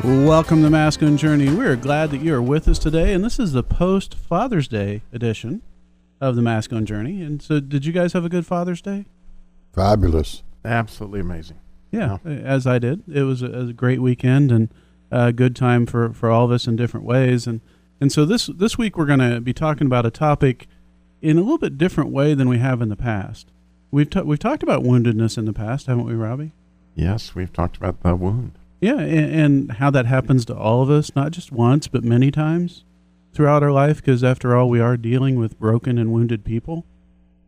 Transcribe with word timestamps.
Welcome 0.00 0.62
to 0.62 0.70
Masculine 0.70 1.16
Journey. 1.16 1.48
We're 1.54 1.76
glad 1.76 2.10
that 2.10 2.22
you 2.22 2.34
are 2.34 2.42
with 2.42 2.66
us 2.66 2.78
today, 2.80 3.12
and 3.12 3.22
this 3.22 3.38
is 3.38 3.52
the 3.52 3.62
post 3.62 4.16
Father's 4.16 4.66
Day 4.66 5.02
edition 5.12 5.62
of 6.20 6.34
the 6.34 6.42
Masculine 6.42 6.86
Journey. 6.86 7.22
And 7.22 7.40
so, 7.40 7.60
did 7.60 7.84
you 7.84 7.92
guys 7.92 8.12
have 8.14 8.24
a 8.24 8.28
good 8.28 8.44
Father's 8.44 8.82
Day? 8.82 9.04
Fabulous. 9.72 10.42
Absolutely 10.64 11.20
amazing. 11.20 11.58
Yeah, 11.92 12.18
as 12.24 12.66
I 12.66 12.80
did. 12.80 13.02
It 13.08 13.22
was 13.22 13.42
a, 13.42 13.46
a 13.46 13.72
great 13.72 14.02
weekend 14.02 14.50
and 14.50 14.70
a 15.12 15.32
good 15.32 15.54
time 15.54 15.86
for, 15.86 16.12
for 16.12 16.30
all 16.30 16.46
of 16.46 16.50
us 16.50 16.66
in 16.66 16.74
different 16.74 17.06
ways. 17.06 17.46
And 17.46 17.60
and 18.00 18.10
so 18.10 18.24
this 18.24 18.46
this 18.46 18.76
week 18.76 18.96
we're 18.96 19.06
going 19.06 19.20
to 19.20 19.40
be 19.40 19.52
talking 19.52 19.86
about 19.86 20.04
a 20.06 20.10
topic 20.10 20.66
in 21.20 21.38
a 21.38 21.42
little 21.42 21.58
bit 21.58 21.78
different 21.78 22.10
way 22.10 22.34
than 22.34 22.48
we 22.48 22.58
have 22.58 22.82
in 22.82 22.88
the 22.88 22.96
past. 22.96 23.52
We've 23.92 24.10
ta- 24.10 24.22
we've 24.22 24.38
talked 24.38 24.64
about 24.64 24.82
woundedness 24.82 25.38
in 25.38 25.44
the 25.44 25.52
past, 25.52 25.86
haven't 25.86 26.06
we, 26.06 26.14
Robbie? 26.14 26.52
Yes, 26.96 27.36
we've 27.36 27.52
talked 27.52 27.76
about 27.76 28.02
the 28.02 28.16
wound. 28.16 28.58
Yeah, 28.82 28.98
and, 28.98 29.32
and 29.32 29.72
how 29.74 29.90
that 29.92 30.06
happens 30.06 30.44
to 30.46 30.56
all 30.56 30.82
of 30.82 30.90
us, 30.90 31.14
not 31.14 31.30
just 31.30 31.52
once, 31.52 31.86
but 31.86 32.02
many 32.02 32.32
times 32.32 32.84
throughout 33.32 33.62
our 33.62 33.70
life, 33.70 33.98
because 33.98 34.24
after 34.24 34.56
all, 34.56 34.68
we 34.68 34.80
are 34.80 34.96
dealing 34.96 35.36
with 35.36 35.58
broken 35.58 35.98
and 35.98 36.12
wounded 36.12 36.44
people, 36.44 36.84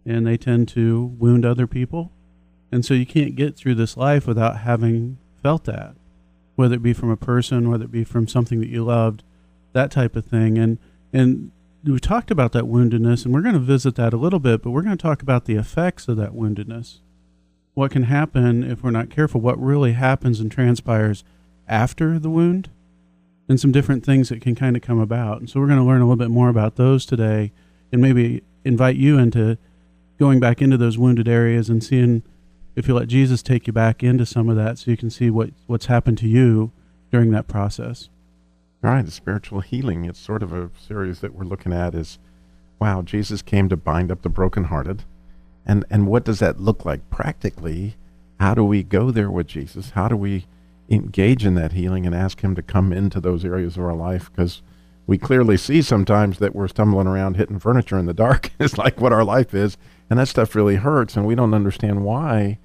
and 0.06 0.24
they 0.24 0.36
tend 0.36 0.68
to 0.68 1.04
wound 1.18 1.44
other 1.44 1.66
people. 1.66 2.12
And 2.70 2.84
so 2.84 2.94
you 2.94 3.04
can't 3.04 3.34
get 3.34 3.56
through 3.56 3.74
this 3.74 3.96
life 3.96 4.28
without 4.28 4.58
having 4.58 5.18
felt 5.42 5.64
that, 5.64 5.96
whether 6.54 6.76
it 6.76 6.84
be 6.84 6.92
from 6.92 7.10
a 7.10 7.16
person, 7.16 7.68
whether 7.68 7.86
it 7.86 7.92
be 7.92 8.04
from 8.04 8.28
something 8.28 8.60
that 8.60 8.70
you 8.70 8.84
loved, 8.84 9.24
that 9.72 9.90
type 9.90 10.14
of 10.14 10.24
thing. 10.24 10.56
And 10.56 10.78
and 11.12 11.50
we 11.84 11.98
talked 11.98 12.30
about 12.30 12.52
that 12.52 12.64
woundedness, 12.64 13.24
and 13.24 13.34
we're 13.34 13.42
going 13.42 13.54
to 13.54 13.60
visit 13.60 13.96
that 13.96 14.14
a 14.14 14.16
little 14.16 14.38
bit, 14.38 14.62
but 14.62 14.70
we're 14.70 14.82
going 14.82 14.96
to 14.96 15.02
talk 15.02 15.20
about 15.20 15.46
the 15.46 15.56
effects 15.56 16.06
of 16.06 16.16
that 16.16 16.32
woundedness 16.32 17.00
what 17.74 17.90
can 17.90 18.04
happen 18.04 18.62
if 18.62 18.82
we're 18.82 18.90
not 18.90 19.10
careful, 19.10 19.40
what 19.40 19.60
really 19.60 19.92
happens 19.92 20.40
and 20.40 20.50
transpires 20.50 21.24
after 21.68 22.18
the 22.18 22.30
wound, 22.30 22.70
and 23.48 23.60
some 23.60 23.72
different 23.72 24.04
things 24.04 24.28
that 24.28 24.40
can 24.40 24.54
kind 24.54 24.76
of 24.76 24.82
come 24.82 24.98
about. 24.98 25.38
And 25.38 25.50
so 25.50 25.60
we're 25.60 25.66
going 25.66 25.78
to 25.78 25.84
learn 25.84 26.00
a 26.00 26.04
little 26.04 26.16
bit 26.16 26.30
more 26.30 26.48
about 26.48 26.76
those 26.76 27.04
today 27.04 27.52
and 27.92 28.00
maybe 28.00 28.42
invite 28.64 28.96
you 28.96 29.18
into 29.18 29.58
going 30.18 30.40
back 30.40 30.62
into 30.62 30.76
those 30.76 30.96
wounded 30.96 31.28
areas 31.28 31.68
and 31.68 31.82
seeing 31.82 32.22
if 32.76 32.88
you 32.88 32.94
let 32.94 33.08
Jesus 33.08 33.42
take 33.42 33.66
you 33.66 33.72
back 33.72 34.02
into 34.02 34.24
some 34.24 34.48
of 34.48 34.56
that 34.56 34.78
so 34.78 34.90
you 34.90 34.96
can 34.96 35.10
see 35.10 35.30
what, 35.30 35.50
what's 35.66 35.86
happened 35.86 36.18
to 36.18 36.28
you 36.28 36.72
during 37.10 37.30
that 37.32 37.46
process. 37.46 38.08
Right, 38.80 39.08
spiritual 39.08 39.60
healing. 39.60 40.04
It's 40.04 40.18
sort 40.18 40.42
of 40.42 40.52
a 40.52 40.70
series 40.78 41.20
that 41.20 41.34
we're 41.34 41.44
looking 41.44 41.72
at 41.72 41.94
is 41.94 42.18
wow, 42.80 43.02
Jesus 43.02 43.40
came 43.40 43.68
to 43.68 43.76
bind 43.76 44.10
up 44.10 44.22
the 44.22 44.28
brokenhearted 44.28 45.04
and 45.66 45.84
and 45.90 46.06
what 46.06 46.24
does 46.24 46.38
that 46.40 46.60
look 46.60 46.84
like 46.84 47.08
practically? 47.10 47.96
How 48.40 48.54
do 48.54 48.64
we 48.64 48.82
go 48.82 49.10
there 49.10 49.30
with 49.30 49.46
Jesus? 49.46 49.90
How 49.90 50.08
do 50.08 50.16
we 50.16 50.46
engage 50.90 51.46
in 51.46 51.54
that 51.54 51.72
healing 51.72 52.04
and 52.06 52.14
ask 52.14 52.40
Him 52.40 52.54
to 52.54 52.62
come 52.62 52.92
into 52.92 53.20
those 53.20 53.44
areas 53.44 53.76
of 53.76 53.84
our 53.84 53.94
life? 53.94 54.30
Because 54.30 54.62
we 55.06 55.18
clearly 55.18 55.56
see 55.56 55.82
sometimes 55.82 56.38
that 56.38 56.54
we're 56.54 56.68
stumbling 56.68 57.06
around 57.06 57.36
hitting 57.36 57.58
furniture 57.58 57.98
in 57.98 58.06
the 58.06 58.14
dark. 58.14 58.50
it's 58.58 58.78
like 58.78 59.00
what 59.00 59.12
our 59.12 59.24
life 59.24 59.54
is, 59.54 59.76
and 60.10 60.18
that 60.18 60.28
stuff 60.28 60.54
really 60.54 60.76
hurts, 60.76 61.16
and 61.16 61.26
we 61.26 61.34
don't 61.34 61.54
understand 61.54 62.04
why. 62.04 62.58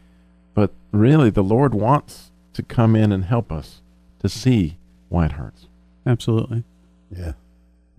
But 0.54 0.72
really, 0.92 1.30
the 1.30 1.44
Lord 1.44 1.74
wants 1.74 2.32
to 2.54 2.64
come 2.64 2.96
in 2.96 3.12
and 3.12 3.26
help 3.26 3.52
us 3.52 3.82
to 4.20 4.30
see 4.30 4.78
why 5.08 5.26
it 5.26 5.34
hurts. 5.34 5.68
Absolutely. 6.06 6.64
Yeah. 7.16 7.34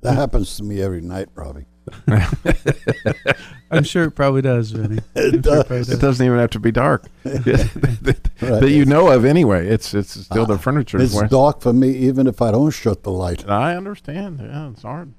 That 0.02 0.14
happens 0.16 0.56
to 0.56 0.64
me 0.64 0.80
every 0.80 1.00
night, 1.00 1.28
Robbie. 1.34 1.66
I'm 3.70 3.84
sure 3.84 4.04
it 4.04 4.12
probably 4.12 4.42
does, 4.42 4.72
Vinny. 4.72 5.00
It 5.14 5.42
does. 5.42 5.88
It 5.88 6.00
doesn't 6.00 6.24
even 6.24 6.38
have 6.38 6.50
to 6.50 6.58
be 6.58 6.72
dark 6.72 7.06
that, 7.22 8.30
that 8.40 8.70
you 8.70 8.84
know 8.84 9.08
of 9.08 9.24
anyway. 9.24 9.68
It's 9.68 9.94
it's 9.94 10.20
still 10.24 10.46
the 10.46 10.54
ah, 10.54 10.58
furniture. 10.58 11.00
It's 11.00 11.14
where- 11.14 11.28
dark 11.28 11.60
for 11.60 11.72
me 11.72 11.90
even 11.90 12.26
if 12.26 12.42
I 12.42 12.50
don't 12.50 12.70
shut 12.70 13.02
the 13.02 13.12
light. 13.12 13.48
I 13.48 13.76
understand. 13.76 14.40
Yeah, 14.40 14.70
it's 14.70 14.82
hard. 14.82 15.12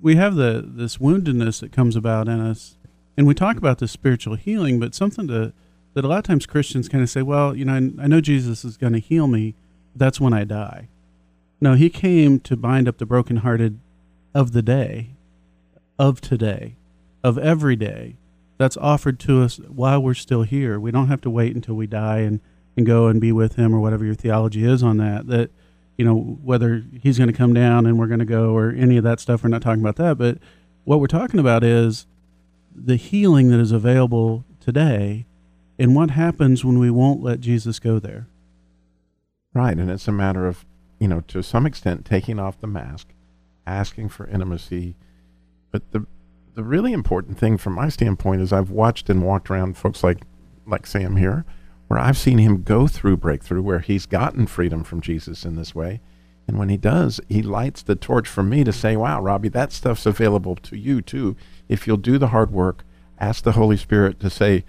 we 0.00 0.16
have 0.16 0.36
the 0.36 0.64
this 0.66 0.98
woundedness 0.98 1.60
that 1.60 1.72
comes 1.72 1.96
about 1.96 2.28
in 2.28 2.40
us, 2.40 2.76
and 3.16 3.26
we 3.26 3.34
talk 3.34 3.56
about 3.56 3.78
this 3.78 3.92
spiritual 3.92 4.36
healing, 4.36 4.78
but 4.78 4.94
something 4.94 5.26
to 5.28 5.52
that 5.96 6.04
a 6.04 6.08
lot 6.08 6.18
of 6.18 6.24
times 6.24 6.44
Christians 6.44 6.90
kind 6.90 7.02
of 7.02 7.08
say, 7.08 7.22
well, 7.22 7.56
you 7.56 7.64
know, 7.64 7.72
I, 7.72 8.04
I 8.04 8.06
know 8.06 8.20
Jesus 8.20 8.66
is 8.66 8.76
going 8.76 8.92
to 8.92 8.98
heal 8.98 9.26
me. 9.26 9.54
That's 9.94 10.20
when 10.20 10.34
I 10.34 10.44
die. 10.44 10.88
No, 11.58 11.72
he 11.72 11.88
came 11.88 12.38
to 12.40 12.54
bind 12.54 12.86
up 12.86 12.98
the 12.98 13.06
brokenhearted 13.06 13.80
of 14.34 14.52
the 14.52 14.60
day, 14.60 15.15
of 15.98 16.20
today, 16.20 16.76
of 17.22 17.38
every 17.38 17.76
day. 17.76 18.16
That's 18.58 18.76
offered 18.78 19.20
to 19.20 19.42
us 19.42 19.58
while 19.58 20.02
we're 20.02 20.14
still 20.14 20.42
here. 20.42 20.80
We 20.80 20.90
don't 20.90 21.08
have 21.08 21.20
to 21.22 21.30
wait 21.30 21.54
until 21.54 21.74
we 21.74 21.86
die 21.86 22.20
and, 22.20 22.40
and 22.76 22.86
go 22.86 23.06
and 23.06 23.20
be 23.20 23.32
with 23.32 23.56
him 23.56 23.74
or 23.74 23.80
whatever 23.80 24.04
your 24.04 24.14
theology 24.14 24.64
is 24.64 24.82
on 24.82 24.96
that. 24.96 25.26
That 25.26 25.50
you 25.96 26.04
know, 26.04 26.38
whether 26.42 26.82
he's 27.02 27.18
going 27.18 27.30
to 27.30 27.36
come 27.36 27.54
down 27.54 27.86
and 27.86 27.98
we're 27.98 28.06
going 28.06 28.20
to 28.20 28.26
go 28.26 28.54
or 28.54 28.70
any 28.70 28.96
of 28.96 29.04
that 29.04 29.20
stuff. 29.20 29.42
We're 29.42 29.48
not 29.48 29.62
talking 29.62 29.80
about 29.80 29.96
that. 29.96 30.18
But 30.18 30.38
what 30.84 31.00
we're 31.00 31.06
talking 31.06 31.40
about 31.40 31.64
is 31.64 32.06
the 32.74 32.96
healing 32.96 33.48
that 33.50 33.60
is 33.60 33.72
available 33.72 34.44
today 34.60 35.26
and 35.78 35.94
what 35.94 36.10
happens 36.10 36.64
when 36.64 36.78
we 36.78 36.90
won't 36.90 37.22
let 37.22 37.40
Jesus 37.40 37.78
go 37.78 37.98
there. 37.98 38.26
Right, 39.54 39.76
and 39.76 39.90
it's 39.90 40.08
a 40.08 40.12
matter 40.12 40.46
of, 40.46 40.66
you 40.98 41.08
know, 41.08 41.22
to 41.28 41.42
some 41.42 41.64
extent 41.64 42.04
taking 42.04 42.38
off 42.38 42.60
the 42.60 42.66
mask, 42.66 43.08
asking 43.66 44.10
for 44.10 44.26
intimacy. 44.26 44.96
But 45.76 45.92
the 45.92 46.06
the 46.54 46.64
really 46.64 46.94
important 46.94 47.38
thing 47.38 47.58
from 47.58 47.74
my 47.74 47.90
standpoint 47.90 48.40
is 48.40 48.50
I've 48.50 48.70
watched 48.70 49.10
and 49.10 49.22
walked 49.22 49.50
around 49.50 49.76
folks 49.76 50.02
like 50.02 50.22
like 50.66 50.86
Sam 50.86 51.16
here, 51.16 51.44
where 51.88 52.00
I've 52.00 52.16
seen 52.16 52.38
him 52.38 52.62
go 52.62 52.86
through 52.86 53.18
breakthrough 53.18 53.60
where 53.60 53.80
he's 53.80 54.06
gotten 54.06 54.46
freedom 54.46 54.84
from 54.84 55.02
Jesus 55.02 55.44
in 55.44 55.56
this 55.56 55.74
way. 55.74 56.00
And 56.48 56.58
when 56.58 56.70
he 56.70 56.78
does, 56.78 57.20
he 57.28 57.42
lights 57.42 57.82
the 57.82 57.94
torch 57.94 58.26
for 58.26 58.42
me 58.42 58.64
to 58.64 58.72
say, 58.72 58.96
Wow, 58.96 59.20
Robbie, 59.20 59.50
that 59.50 59.70
stuff's 59.70 60.06
available 60.06 60.56
to 60.56 60.78
you 60.78 61.02
too. 61.02 61.36
If 61.68 61.86
you'll 61.86 61.98
do 61.98 62.16
the 62.16 62.28
hard 62.28 62.50
work, 62.52 62.82
ask 63.18 63.44
the 63.44 63.52
Holy 63.52 63.76
Spirit 63.76 64.18
to 64.20 64.30
say, 64.30 64.64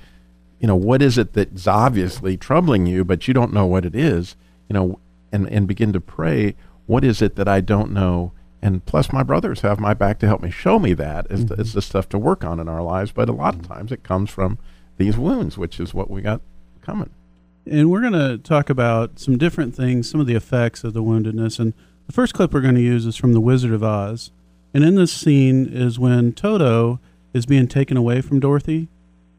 you 0.60 0.68
know, 0.68 0.76
what 0.76 1.02
is 1.02 1.18
it 1.18 1.32
that's 1.32 1.68
obviously 1.68 2.36
troubling 2.36 2.86
you, 2.86 3.06
but 3.06 3.30
you 3.30 3.34
don't 3.34 3.54
know 3.54 3.66
what 3.66 3.86
it 3.86 3.96
is, 3.96 4.36
you 4.68 4.74
know, 4.74 5.00
and, 5.32 5.48
and 5.48 5.70
begin 5.70 5.94
to 5.94 6.02
pray, 6.02 6.56
what 6.86 7.06
is 7.06 7.22
it 7.22 7.38
that 7.38 7.48
I 7.48 7.62
don't 7.62 7.94
know? 7.94 8.34
And 8.62 8.86
plus, 8.86 9.14
my 9.14 9.24
brothers 9.24 9.62
have 9.62 9.80
my 9.80 9.94
back 9.94 10.20
to 10.20 10.28
help 10.28 10.42
me 10.42 10.50
show 10.50 10.80
me 10.80 10.94
that. 10.94 11.28
It's, 11.30 11.44
the, 11.44 11.54
it's 11.56 11.74
the 11.74 11.82
stuff 11.82 12.10
to 12.10 12.18
work 12.18 12.44
on 12.44 12.60
in 12.60 12.68
our 12.68 12.82
lives, 12.82 13.12
but 13.12 13.30
a 13.30 13.34
lot 13.34 13.56
of 13.56 13.68
times 13.68 13.92
it 13.92 14.04
comes 14.04 14.30
from 14.30 14.58
these 14.98 15.18
wounds, 15.18 15.58
which 15.58 15.80
is 15.80 15.94
what 15.94 16.10
we 16.10 16.22
got 16.22 16.42
coming. 16.82 17.12
And 17.70 17.92
we're 17.92 18.02
going 18.02 18.14
to 18.14 18.38
talk 18.38 18.70
about 18.70 19.20
some 19.20 19.38
different 19.38 19.76
things, 19.76 20.10
some 20.10 20.20
of 20.20 20.28
the 20.28 20.36
effects 20.36 20.84
of 20.84 20.94
the 20.94 21.04
woundedness. 21.04 21.60
And 21.60 21.74
the 22.08 22.14
first 22.14 22.34
clip 22.34 22.54
we're 22.54 22.62
going 22.62 22.76
to 22.76 22.82
use 22.82 23.06
is 23.06 23.16
from 23.16 23.34
The 23.34 23.42
Wizard 23.42 23.74
of 23.74 23.84
Oz. 23.84 24.32
And 24.74 24.84
in 24.84 24.96
this 24.96 25.14
scene 25.14 25.68
is 25.68 26.00
when 26.00 26.34
Toto 26.34 27.00
is 27.34 27.46
being 27.46 27.68
taken 27.68 27.98
away 27.98 28.22
from 28.22 28.40
Dorothy. 28.40 28.88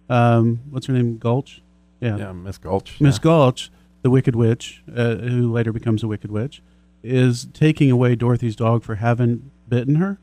Um, 0.09 0.61
what's 0.71 0.87
her 0.87 0.93
name? 0.93 1.19
Gulch? 1.19 1.61
Yeah, 2.00 2.33
Miss 2.33 2.59
Gulch. 2.59 3.00
Miss 3.00 3.17
yeah. 3.17 3.23
Gulch, 3.23 3.71
the 4.03 4.11
Wicked 4.11 4.37
Witch, 4.37 4.82
uh, 4.94 5.17
who 5.17 5.50
later 5.50 5.73
becomes 5.73 6.03
a 6.03 6.09
Wicked 6.09 6.31
Witch, 6.31 6.62
is 7.03 7.47
taking 7.53 7.91
away 7.91 8.15
Dorothy's 8.15 8.56
dog 8.56 8.83
for 8.83 8.97
having 8.97 9.50
bitten 9.69 9.97
her. 9.97 10.19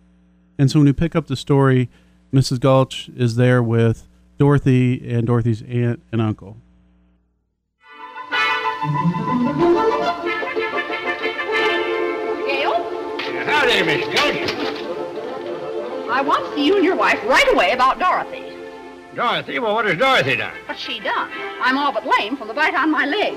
And 0.58 0.70
so 0.72 0.80
when 0.80 0.88
you 0.88 0.94
pick 0.94 1.16
up 1.16 1.28
the 1.28 1.36
story, 1.36 1.90
Mrs. 2.34 2.60
Gulch 2.60 3.10
is 3.16 3.36
there 3.36 3.62
with 3.62 4.08
Dorothy 4.38 5.08
and 5.10 5.26
Dorothy's 5.26 5.62
aunt 5.64 6.02
and 6.12 6.22
uncle. 6.22 6.58
Gail, 12.46 12.74
Howdy, 13.46 13.84
Miss 13.84 14.06
Gulch. 14.14 14.52
I 16.10 16.22
want 16.22 16.46
to 16.46 16.56
see 16.56 16.66
you 16.66 16.76
and 16.76 16.86
your 16.86 16.96
wife 16.96 17.20
right 17.26 17.52
away 17.54 17.72
about 17.72 18.00
Dorothy. 18.00 18.44
Dorothy, 19.16 19.60
well, 19.60 19.74
what 19.76 19.86
has 19.86 19.98
Dorothy 19.98 20.36
done? 20.36 20.54
What's 20.66 20.80
she 20.80 21.00
done? 21.00 21.32
I'm 21.62 21.78
all 21.78 21.92
but 21.92 22.06
lame 22.06 22.36
from 22.38 22.48
the 22.48 22.54
bite 22.54 22.76
on 22.76 22.92
my 22.92 23.06
leg. 23.06 23.36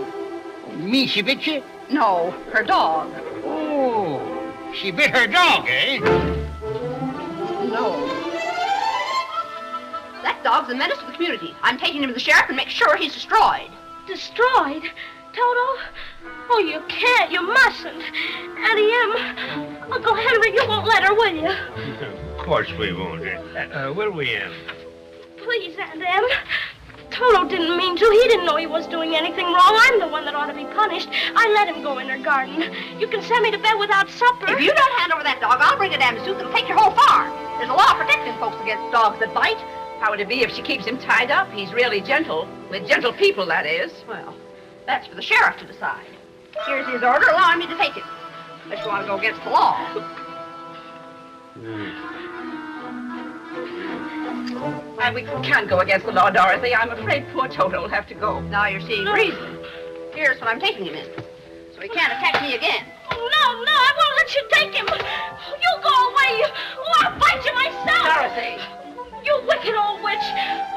Me, 0.77 1.07
she 1.07 1.23
bit 1.23 1.47
you? 1.47 1.63
No, 1.91 2.33
her 2.53 2.63
dog. 2.63 3.11
She 4.75 4.91
bit 4.91 5.11
her 5.11 5.27
dog, 5.27 5.67
eh? 5.69 5.99
No. 7.69 8.07
That 10.23 10.41
dog's 10.45 10.71
a 10.71 10.75
menace 10.75 10.99
to 10.99 11.07
the 11.07 11.13
community. 11.13 11.55
I'm 11.63 11.79
taking 11.79 12.03
him 12.03 12.09
to 12.09 12.15
the 12.15 12.21
sheriff 12.21 12.49
and 12.49 12.57
make 12.57 12.69
sure 12.69 12.97
he's 12.97 13.15
destroyed. 13.15 13.71
Destroyed? 14.07 14.83
Toto? 15.33 15.67
Oh, 16.51 16.59
you 16.59 16.81
can't. 16.89 17.31
You 17.31 17.43
mustn't. 17.43 18.03
Auntie 18.03 18.91
M, 18.93 19.93
Uncle 19.93 20.15
Henry, 20.15 20.55
you 20.55 20.65
won't 20.67 20.87
let 20.87 21.03
her, 21.05 21.15
will 21.15 21.35
you? 21.35 21.51
Of 22.39 22.45
course 22.45 22.71
we 22.79 22.93
won't. 22.93 23.27
Uh, 23.27 23.93
will 23.95 24.11
we, 24.11 24.35
Em? 24.35 24.53
Please, 25.37 25.77
Aunt 25.79 26.03
Em. 26.03 26.23
Toto 27.19 27.49
didn't 27.49 27.77
mean 27.77 27.97
to. 27.97 28.05
He 28.05 28.29
didn't 28.29 28.47
know 28.47 28.55
he 28.55 28.69
was 28.69 28.87
doing 28.87 29.17
anything 29.17 29.47
wrong. 29.47 29.75
I'm 29.75 29.99
the 29.99 30.07
one 30.07 30.25
that 30.25 30.37
ought 30.37 30.47
to 30.47 30.55
be 30.55 30.67
punished. 30.67 31.09
I 31.35 31.51
let 31.51 31.67
him 31.67 31.83
go 31.83 31.99
in 31.99 32.09
her 32.09 32.19
garden. 32.19 32.63
You 33.01 33.09
can 33.09 33.23
send 33.23 33.43
me 33.43 33.51
to 33.51 33.59
bed 33.59 33.75
without 33.75 34.09
supper. 34.09 34.47
If 34.53 34.61
you 34.61 34.73
don't 34.73 34.99
hand 35.01 35.13
over 35.13 35.25
that 35.25 35.41
dog, 35.41 35.59
I'll 35.59 35.77
bring 35.77 35.93
a 35.93 35.99
damn 35.99 36.15
suit 36.25 36.39
and 36.39 36.49
take 36.55 36.69
your 36.69 36.79
whole 36.79 36.95
farm. 36.95 37.35
There's 37.59 37.71
a 37.71 37.75
law 37.75 37.93
protecting 37.99 38.39
folks 38.39 38.63
against 38.63 38.93
dogs 38.93 39.19
that 39.19 39.35
bite. 39.35 39.59
How 39.99 40.11
would 40.11 40.21
it 40.21 40.29
be 40.29 40.43
if 40.43 40.53
she 40.53 40.63
keeps 40.63 40.87
him 40.87 40.97
tied 40.97 41.33
up? 41.33 41.51
He's 41.51 41.73
really 41.73 42.01
gentle. 42.01 42.47
With 42.71 42.87
gentle 42.87 43.13
people, 43.13 43.47
that 43.47 43.67
is. 43.67 43.91
Well, 44.07 44.37
that's 44.87 45.09
for 45.09 45.17
the 45.17 45.23
sheriff 45.23 45.57
to 45.59 45.67
decide. 45.67 46.07
Here's 46.67 46.87
his 46.87 47.03
order 47.03 47.27
allowing 47.31 47.59
me 47.59 47.67
to 47.67 47.77
take 47.77 47.95
him. 47.95 48.07
Unless 48.63 48.85
you 48.85 48.89
want 48.89 49.03
to 49.03 49.09
go 49.09 49.19
against 49.19 49.43
the 49.43 49.51
law. 49.51 49.75
Hmm. 51.59 52.28
And 55.01 55.15
we 55.15 55.23
can't 55.43 55.69
go 55.69 55.79
against 55.81 56.07
the 56.07 56.13
law, 56.13 56.31
Dorothy. 56.31 56.75
I'm 56.75 56.91
afraid 56.91 57.27
poor 57.33 57.49
Toto 57.49 57.81
will 57.83 57.89
have 57.89 58.07
to 58.09 58.15
go. 58.15 58.41
Now 58.41 58.67
you're 58.67 58.81
seeing 58.81 59.05
reason. 59.07 59.59
Here's 60.15 60.39
what 60.41 60.49
I'm 60.49 60.61
taking 60.61 60.87
him 60.87 60.95
in. 60.95 61.07
So 61.75 61.81
he 61.81 61.89
can't 61.89 62.13
attack 62.13 62.43
me 62.43 62.55
again. 62.55 62.85
Oh, 63.11 63.17
no, 63.17 63.63
no, 63.65 63.73
I 63.73 63.93
won't 63.97 64.17
let 64.19 64.35
you 64.35 64.43
take 64.53 64.75
him. 64.75 64.87
You 64.89 65.73
go 65.83 65.95
away. 66.11 66.43
Oh, 66.77 66.93
I'll 67.01 67.19
fight 67.21 67.45
you 67.45 67.55
myself. 67.55 68.03
Dorothy. 68.19 68.59
You 69.25 69.41
wicked 69.47 69.75
old 69.79 70.03
witch. 70.03 70.27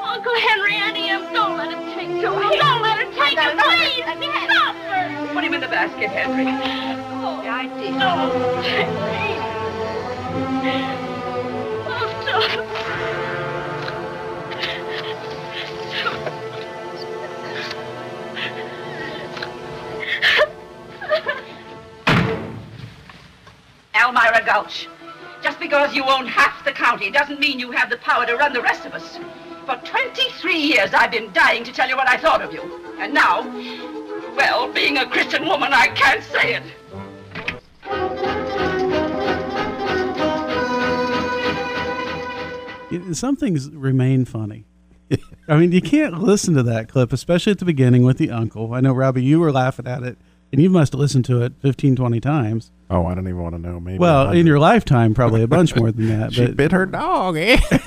Uncle 0.02 0.34
Henry, 0.48 0.74
Auntie 0.76 1.08
Em, 1.08 1.32
don't 1.32 1.56
let 1.56 1.72
him 1.72 1.82
take 1.94 2.22
Toto. 2.22 2.40
Don't 2.56 2.82
let 2.82 2.98
him 3.00 3.10
take 3.14 3.38
him, 3.38 3.56
No, 3.56 3.62
no, 3.64 3.68
please. 3.76 4.04
Stop 4.04 4.76
her. 4.76 5.34
Put 5.34 5.42
him 5.44 5.54
in 5.54 5.60
the 5.60 5.68
basket, 5.68 6.10
Henry. 6.10 6.46
Oh, 6.46 7.42
Yeah, 7.42 7.56
I 7.56 7.66
did. 7.80 7.94
no, 7.94 8.30
Almira 24.14 24.44
Gulch. 24.44 24.88
Just 25.42 25.58
because 25.58 25.94
you 25.94 26.04
own 26.04 26.26
half 26.26 26.62
the 26.64 26.72
county 26.72 27.10
doesn't 27.10 27.40
mean 27.40 27.58
you 27.58 27.70
have 27.72 27.88
the 27.88 27.96
power 27.96 28.26
to 28.26 28.36
run 28.36 28.52
the 28.52 28.60
rest 28.60 28.84
of 28.84 28.92
us. 28.92 29.18
For 29.64 29.76
23 29.76 30.54
years, 30.54 30.92
I've 30.92 31.10
been 31.10 31.32
dying 31.32 31.64
to 31.64 31.72
tell 31.72 31.88
you 31.88 31.96
what 31.96 32.08
I 32.08 32.18
thought 32.18 32.42
of 32.42 32.52
you. 32.52 32.60
And 32.98 33.14
now, 33.14 33.40
well, 34.36 34.70
being 34.70 34.98
a 34.98 35.08
Christian 35.08 35.46
woman, 35.46 35.72
I 35.72 35.88
can't 35.88 36.22
say 36.22 36.56
it. 36.56 36.62
Some 43.16 43.36
things 43.36 43.70
remain 43.70 44.26
funny. 44.26 44.66
I 45.48 45.56
mean, 45.56 45.72
you 45.72 45.80
can't 45.80 46.20
listen 46.20 46.52
to 46.54 46.62
that 46.64 46.90
clip, 46.90 47.14
especially 47.14 47.52
at 47.52 47.58
the 47.58 47.64
beginning 47.64 48.02
with 48.02 48.18
the 48.18 48.30
uncle. 48.30 48.74
I 48.74 48.80
know, 48.80 48.92
Robbie, 48.92 49.24
you 49.24 49.40
were 49.40 49.52
laughing 49.52 49.86
at 49.86 50.02
it, 50.02 50.18
and 50.52 50.62
you 50.62 50.68
must 50.68 50.92
have 50.92 51.00
listened 51.00 51.24
to 51.24 51.42
it 51.42 51.54
15, 51.60 51.96
20 51.96 52.20
times. 52.20 52.70
Oh, 52.90 53.06
I 53.06 53.14
don't 53.14 53.26
even 53.26 53.40
want 53.40 53.54
to 53.54 53.60
know. 53.60 53.80
Maybe. 53.80 53.98
Well, 53.98 54.30
in 54.30 54.46
your 54.46 54.58
lifetime, 54.58 55.14
probably 55.14 55.42
a 55.42 55.48
bunch 55.48 55.74
more 55.76 55.90
than 55.90 56.08
that. 56.08 56.34
she 56.34 56.44
But 56.44 56.56
bit 56.56 56.72
her 56.72 56.84
dog. 56.84 57.38
Eh? 57.38 57.58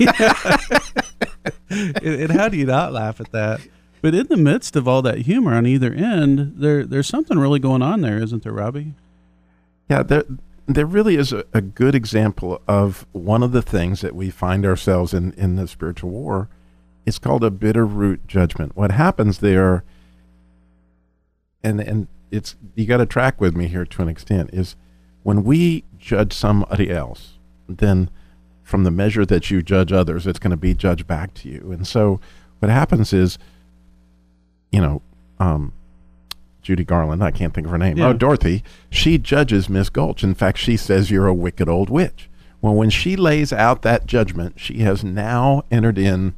and, 1.70 2.04
and 2.04 2.32
how 2.32 2.48
do 2.48 2.56
you 2.56 2.66
not 2.66 2.92
laugh 2.92 3.20
at 3.20 3.30
that? 3.30 3.60
But 4.02 4.14
in 4.14 4.26
the 4.26 4.36
midst 4.36 4.74
of 4.74 4.88
all 4.88 5.02
that 5.02 5.18
humor 5.18 5.54
on 5.54 5.64
either 5.64 5.92
end, 5.92 6.54
there 6.56 6.84
there's 6.84 7.06
something 7.06 7.38
really 7.38 7.60
going 7.60 7.82
on 7.82 8.00
there, 8.00 8.18
isn't 8.22 8.42
there, 8.42 8.52
Robbie? 8.52 8.94
Yeah, 9.88 10.02
there, 10.02 10.24
there 10.66 10.86
really 10.86 11.14
is 11.16 11.32
a, 11.32 11.44
a 11.54 11.60
good 11.60 11.94
example 11.94 12.60
of 12.66 13.06
one 13.12 13.42
of 13.44 13.52
the 13.52 13.62
things 13.62 14.00
that 14.00 14.14
we 14.14 14.30
find 14.30 14.66
ourselves 14.66 15.14
in 15.14 15.32
in 15.34 15.54
the 15.54 15.68
spiritual 15.68 16.10
war. 16.10 16.48
It's 17.04 17.18
called 17.20 17.44
a 17.44 17.50
bitter 17.50 17.86
root 17.86 18.26
judgment. 18.26 18.76
What 18.76 18.90
happens 18.90 19.38
there, 19.38 19.84
and 21.62 21.80
and 21.80 22.08
it's 22.36 22.56
you 22.74 22.86
got 22.86 22.98
to 22.98 23.06
track 23.06 23.40
with 23.40 23.56
me 23.56 23.66
here 23.66 23.84
to 23.84 24.02
an 24.02 24.08
extent, 24.08 24.50
is 24.52 24.76
when 25.22 25.42
we 25.42 25.84
judge 25.98 26.32
somebody 26.32 26.90
else, 26.90 27.38
then 27.68 28.10
from 28.62 28.84
the 28.84 28.90
measure 28.90 29.24
that 29.26 29.50
you 29.50 29.62
judge 29.62 29.92
others, 29.92 30.26
it's 30.26 30.38
going 30.38 30.50
to 30.50 30.56
be 30.56 30.74
judged 30.74 31.06
back 31.06 31.34
to 31.34 31.48
you. 31.48 31.70
And 31.72 31.86
so 31.86 32.20
what 32.58 32.70
happens 32.70 33.12
is, 33.12 33.38
you 34.70 34.80
know, 34.80 35.02
um, 35.38 35.72
Judy 36.62 36.84
Garland, 36.84 37.22
I 37.22 37.30
can't 37.30 37.54
think 37.54 37.66
of 37.66 37.70
her 37.70 37.78
name. 37.78 37.96
Yeah. 37.96 38.08
Oh, 38.08 38.12
Dorothy. 38.12 38.64
She 38.90 39.18
judges 39.18 39.68
Miss 39.68 39.88
Gulch. 39.88 40.24
In 40.24 40.34
fact, 40.34 40.58
she 40.58 40.76
says 40.76 41.10
you're 41.10 41.28
a 41.28 41.34
wicked 41.34 41.68
old 41.68 41.90
witch. 41.90 42.28
Well, 42.60 42.74
when 42.74 42.90
she 42.90 43.14
lays 43.14 43.52
out 43.52 43.82
that 43.82 44.06
judgment, 44.06 44.58
she 44.58 44.78
has 44.78 45.04
now 45.04 45.62
entered 45.70 45.98
in 45.98 46.34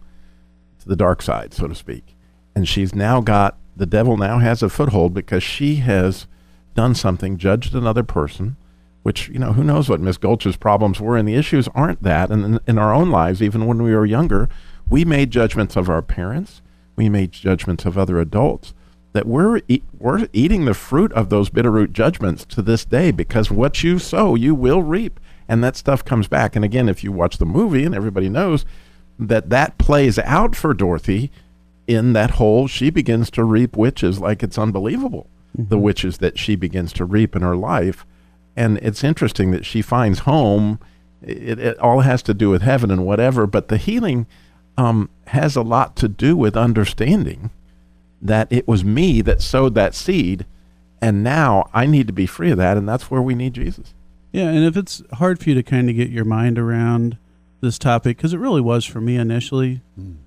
to 0.81 0.89
the 0.89 0.97
dark 0.97 1.23
side, 1.23 1.55
so 1.55 1.67
to 1.67 1.75
speak. 1.75 2.15
And 2.55 2.69
she's 2.69 2.95
now 2.95 3.23
got 3.23 3.57
the 3.79 3.87
devil 3.87 4.17
now 4.17 4.39
has 4.39 4.63
a 4.63 4.69
foothold 4.69 5.15
because 5.15 5.43
she 5.43 5.77
has 5.77 6.27
done 6.75 6.95
something, 6.95 7.39
judged 7.39 7.75
another 7.75 8.03
person, 8.03 8.57
which, 9.03 9.29
you 9.29 9.39
know, 9.39 9.53
who 9.53 9.65
knows 9.65 9.89
what 9.89 10.01
Miss 10.01 10.19
Gulch's 10.19 10.57
problems 10.57 11.01
were. 11.01 11.17
And 11.17 11.27
the 11.27 11.37
issues 11.37 11.69
aren't 11.75 12.03
that. 12.03 12.31
And 12.31 12.45
in, 12.45 12.61
in 12.67 12.79
our 12.79 12.93
own 12.93 13.11
lives, 13.11 13.43
even 13.43 13.67
when 13.67 13.83
we 13.83 13.95
were 13.95 14.05
younger, 14.05 14.49
we 14.91 15.05
made 15.05 15.31
judgments 15.31 15.77
of 15.77 15.89
our 15.89 16.03
parents, 16.03 16.61
we 16.97 17.09
made 17.09 17.33
judgments 17.33 17.85
of 17.85 17.97
other 17.97 18.21
adults 18.21 18.75
that 19.13 19.27
we're 19.27 19.61
we're 19.99 20.29
eating 20.33 20.65
the 20.65 20.75
fruit 20.75 21.13
of 21.13 21.31
those 21.31 21.51
bitter 21.51 21.71
root 21.71 21.93
judgments 21.93 22.45
to 22.45 22.63
this 22.63 22.85
day 22.85 23.11
because 23.11 23.51
what 23.51 23.83
you 23.83 23.99
sow 23.99 24.35
you 24.35 24.55
will 24.55 24.83
reap 24.83 25.19
and 25.49 25.65
that 25.65 25.77
stuff 25.77 26.05
comes 26.05 26.29
back 26.29 26.55
and 26.55 26.65
again 26.65 26.89
if 26.89 27.03
you 27.03 27.11
watch 27.11 27.39
the 27.39 27.47
movie 27.47 27.85
and 27.85 27.95
everybody 27.95 28.29
knows 28.29 28.65
that 29.19 29.51
that 29.51 29.79
plays 29.79 30.19
out 30.21 30.55
for 30.55 30.75
Dorothy 30.75 31.31
in 31.89 32.13
that 32.13 32.33
hole, 32.33 32.69
she 32.69 32.91
begins 32.91 33.31
to 33.33 33.43
reap 33.43 33.77
witches 33.77 34.21
like 34.21 34.45
it's 34.45 34.59
unbelievable 34.59 35.29
the 35.55 35.79
witches 35.79 36.19
that 36.19 36.39
she 36.39 36.55
begins 36.55 36.93
to 36.93 37.05
reap 37.05 37.35
in 37.35 37.43
her 37.43 37.57
life 37.57 38.07
and 38.55 38.79
it's 38.79 39.03
interesting 39.03 39.51
that 39.51 39.65
she 39.65 39.83
finds 39.83 40.21
home 40.21 40.79
it, 41.23 41.59
it 41.59 41.79
all 41.79 42.01
has 42.01 42.23
to 42.23 42.33
do 42.33 42.51
with 42.51 42.63
heaven 42.63 42.91
and 42.91 43.05
whatever 43.05 43.47
but 43.47 43.69
the 43.69 43.77
healing 43.77 44.27
um, 44.77 45.11
has 45.29 45.57
a 45.57 45.63
lot 45.63 45.97
to 45.97 46.07
do 46.07 46.37
with 46.37 46.57
understanding 46.57 47.51
that 48.23 48.47
it 48.51 48.69
was 48.69 48.85
me 48.85 49.21
that 49.21 49.43
sowed 49.43 49.75
that 49.75 49.95
seed 49.95 50.47
and 51.01 51.25
now 51.25 51.69
I 51.73 51.87
need 51.87 52.07
to 52.07 52.13
be 52.13 52.27
free 52.27 52.51
of 52.53 52.59
that 52.59 52.77
and 52.77 52.89
that's 52.89 53.11
where 53.11 53.23
we 53.23 53.35
need 53.35 53.55
Jesus. 53.55 53.95
Yeah, 54.33 54.49
and 54.51 54.65
if 54.65 54.77
it's 54.77 55.03
hard 55.15 55.39
for 55.41 55.49
you 55.49 55.55
to 55.55 55.63
kind 55.63 55.89
of 55.89 55.97
get 55.97 56.11
your 56.11 56.25
mind 56.25 56.59
around 56.59 57.17
this 57.61 57.79
topic, 57.79 58.17
because 58.17 58.35
it 58.35 58.39
really 58.39 58.61
was 58.61 58.85
for 58.85 59.01
me 59.01 59.17
initially 59.17 59.81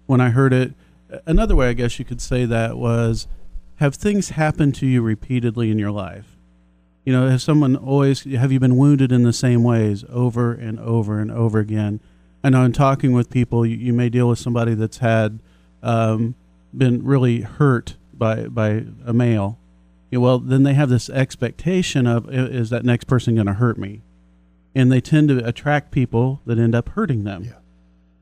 when 0.08 0.20
I 0.20 0.30
heard 0.32 0.54
it. 0.54 0.74
Another 1.26 1.56
way 1.56 1.70
I 1.70 1.74
guess 1.74 2.00
you 2.00 2.06
could 2.06 2.22
say 2.22 2.46
that 2.46 2.78
was 2.78 3.28
have 3.78 3.96
things 3.96 4.30
happened 4.30 4.76
to 4.76 4.86
you 4.86 5.02
repeatedly 5.02 5.72
in 5.72 5.80
your 5.80 5.92
life? 5.92 6.38
You 7.06 7.14
know, 7.14 7.30
has 7.30 7.44
someone 7.44 7.76
always, 7.76 8.24
have 8.24 8.52
you 8.52 8.60
been 8.60 8.78
wounded 8.78 9.12
in 9.12 9.24
the 9.24 9.34
same 9.34 9.64
ways 9.64 10.06
over 10.10 10.54
and 10.54 10.80
over 10.80 11.20
and 11.20 11.32
over 11.32 11.60
again? 11.60 12.00
I 12.44 12.50
know 12.50 12.64
in 12.64 12.74
talking 12.74 13.12
with 13.12 13.30
people, 13.30 13.66
you, 13.66 13.76
you 13.76 13.94
may 13.94 14.10
deal 14.10 14.30
with 14.30 14.38
somebody 14.38 14.76
that's 14.76 15.00
had 15.00 15.40
um, 15.82 16.36
been 16.78 17.04
really 17.04 17.42
hurt 17.42 17.96
by, 18.14 18.48
by 18.48 18.86
a 19.06 19.14
male 19.14 19.58
yeah, 20.12 20.20
well, 20.20 20.40
then 20.40 20.64
they 20.64 20.74
have 20.74 20.90
this 20.90 21.10
expectation 21.10 22.06
of 22.06 22.30
is 22.30 22.70
that 22.70 22.84
next 22.84 23.06
person 23.06 23.36
going 23.36 23.48
to 23.48 23.54
hurt 23.54 23.78
me, 23.78 24.02
and 24.76 24.92
they 24.92 25.00
tend 25.00 25.30
to 25.30 25.48
attract 25.48 25.92
people 25.92 26.42
that 26.46 26.60
end 26.60 26.76
up 26.76 26.90
hurting 26.90 27.24
them. 27.24 27.46
Yeah. 27.46 27.54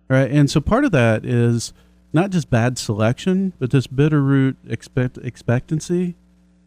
Right, 0.08 0.32
and 0.32 0.50
so 0.50 0.62
part 0.62 0.86
of 0.86 0.92
that 0.92 1.26
is 1.26 1.74
not 2.14 2.32
just 2.32 2.50
bad 2.50 2.78
selection, 2.78 3.54
but 3.60 3.72
this 3.72 3.88
bitter 3.88 4.22
root 4.22 4.58
expect 4.68 5.18
expectancy, 5.20 6.16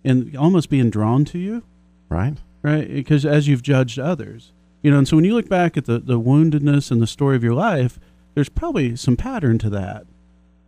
and 0.05 0.37
almost 0.37 0.71
being 0.71 0.91
drawn 0.91 1.25
to 1.27 1.39
you. 1.39 1.63
Right? 2.09 2.37
Right, 2.63 2.89
because 2.89 3.27
as 3.27 3.49
you've 3.49 3.63
judged 3.63 3.99
others, 3.99 4.53
you 4.83 4.91
know, 4.91 4.99
and 4.99 5.09
so 5.09 5.17
when 5.17 5.25
you 5.25 5.35
look 5.35 5.49
back 5.49 5.77
at 5.77 5.87
the 5.87 5.99
the 5.99 6.21
woundedness 6.21 6.91
and 6.91 7.01
the 7.01 7.07
story 7.07 7.37
of 7.37 7.45
your 7.45 7.55
life, 7.55 7.99
there's 8.35 8.49
probably 8.49 8.97
some 8.97 9.17
pattern 9.17 9.59
to 9.59 9.71
that. 9.71 10.07